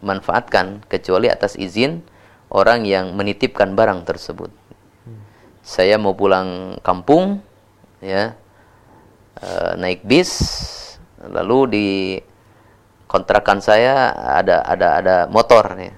[0.00, 2.00] manfaatkan kecuali atas izin
[2.48, 4.48] orang yang menitipkan barang tersebut.
[5.60, 7.44] Saya mau pulang kampung,
[8.00, 8.34] ya,
[9.38, 10.32] e, naik bis,
[11.22, 11.88] lalu di
[13.06, 14.10] kontrakan saya
[14.42, 15.92] ada ada ada motor, ya.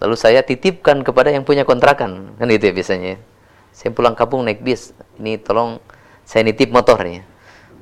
[0.00, 3.20] Lalu saya titipkan kepada yang punya kontrakan, kan itu ya biasanya.
[3.70, 5.78] Saya pulang kampung naik bis, ini tolong
[6.24, 7.22] saya nitip motornya.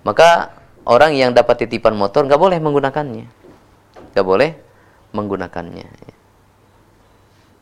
[0.02, 0.50] Maka
[0.82, 3.38] orang yang dapat titipan motor nggak boleh menggunakannya
[4.18, 4.50] tidak boleh
[5.14, 5.86] menggunakannya.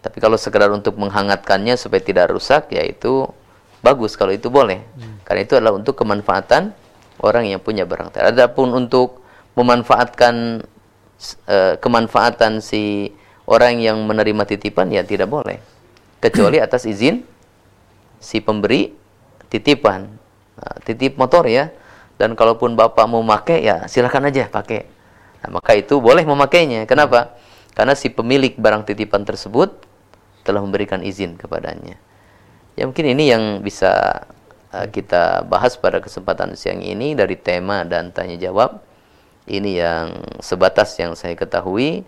[0.01, 3.29] Tapi kalau sekedar untuk menghangatkannya supaya tidak rusak, ya itu
[3.85, 4.81] bagus kalau itu boleh.
[4.97, 5.21] Hmm.
[5.29, 6.73] Karena itu adalah untuk kemanfaatan
[7.21, 8.17] orang yang punya barang.
[8.17, 9.21] Adapun untuk
[9.53, 10.65] memanfaatkan
[11.45, 13.13] uh, kemanfaatan si
[13.47, 15.63] orang yang menerima titipan, ya tidak boleh.
[16.21, 17.23] Kecuali atas izin
[18.19, 18.91] si pemberi
[19.49, 20.07] titipan.
[20.57, 21.71] Nah, titip motor ya.
[22.17, 24.97] Dan kalaupun bapak mau pakai, ya silakan aja pakai
[25.47, 26.91] Nah, maka itu boleh memakainya.
[26.91, 27.39] Kenapa?
[27.71, 29.79] Karena si pemilik barang titipan tersebut
[30.43, 31.95] telah memberikan izin kepadanya.
[32.75, 34.27] Ya mungkin ini yang bisa
[34.75, 38.83] uh, kita bahas pada kesempatan siang ini dari tema dan tanya jawab.
[39.47, 40.07] Ini yang
[40.43, 42.03] sebatas yang saya ketahui.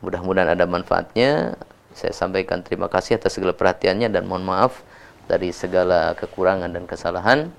[0.00, 1.60] Mudah-mudahan ada manfaatnya.
[1.92, 4.80] Saya sampaikan terima kasih atas segala perhatiannya dan mohon maaf
[5.28, 7.52] dari segala kekurangan dan kesalahan.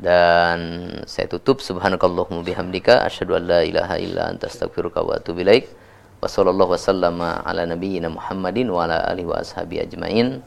[0.00, 0.58] Dan
[1.04, 1.60] saya tutup.
[1.60, 3.02] Subhanakallahumma bihamdika.
[3.04, 5.68] Asyhadu an la ilaha illa anta astaghfiruka wa atubu ilaik.
[6.22, 10.40] Wa sallallahu wasallama ala nabiyyina Muhammadin wa ala alihi wa ashabi ajmain.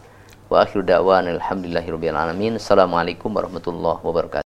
[0.48, 2.54] Wa akhiru da'wana alhamdulillahi rabbil alamin.
[2.58, 4.43] Assalamualaikum warahmatullahi wabarakatuh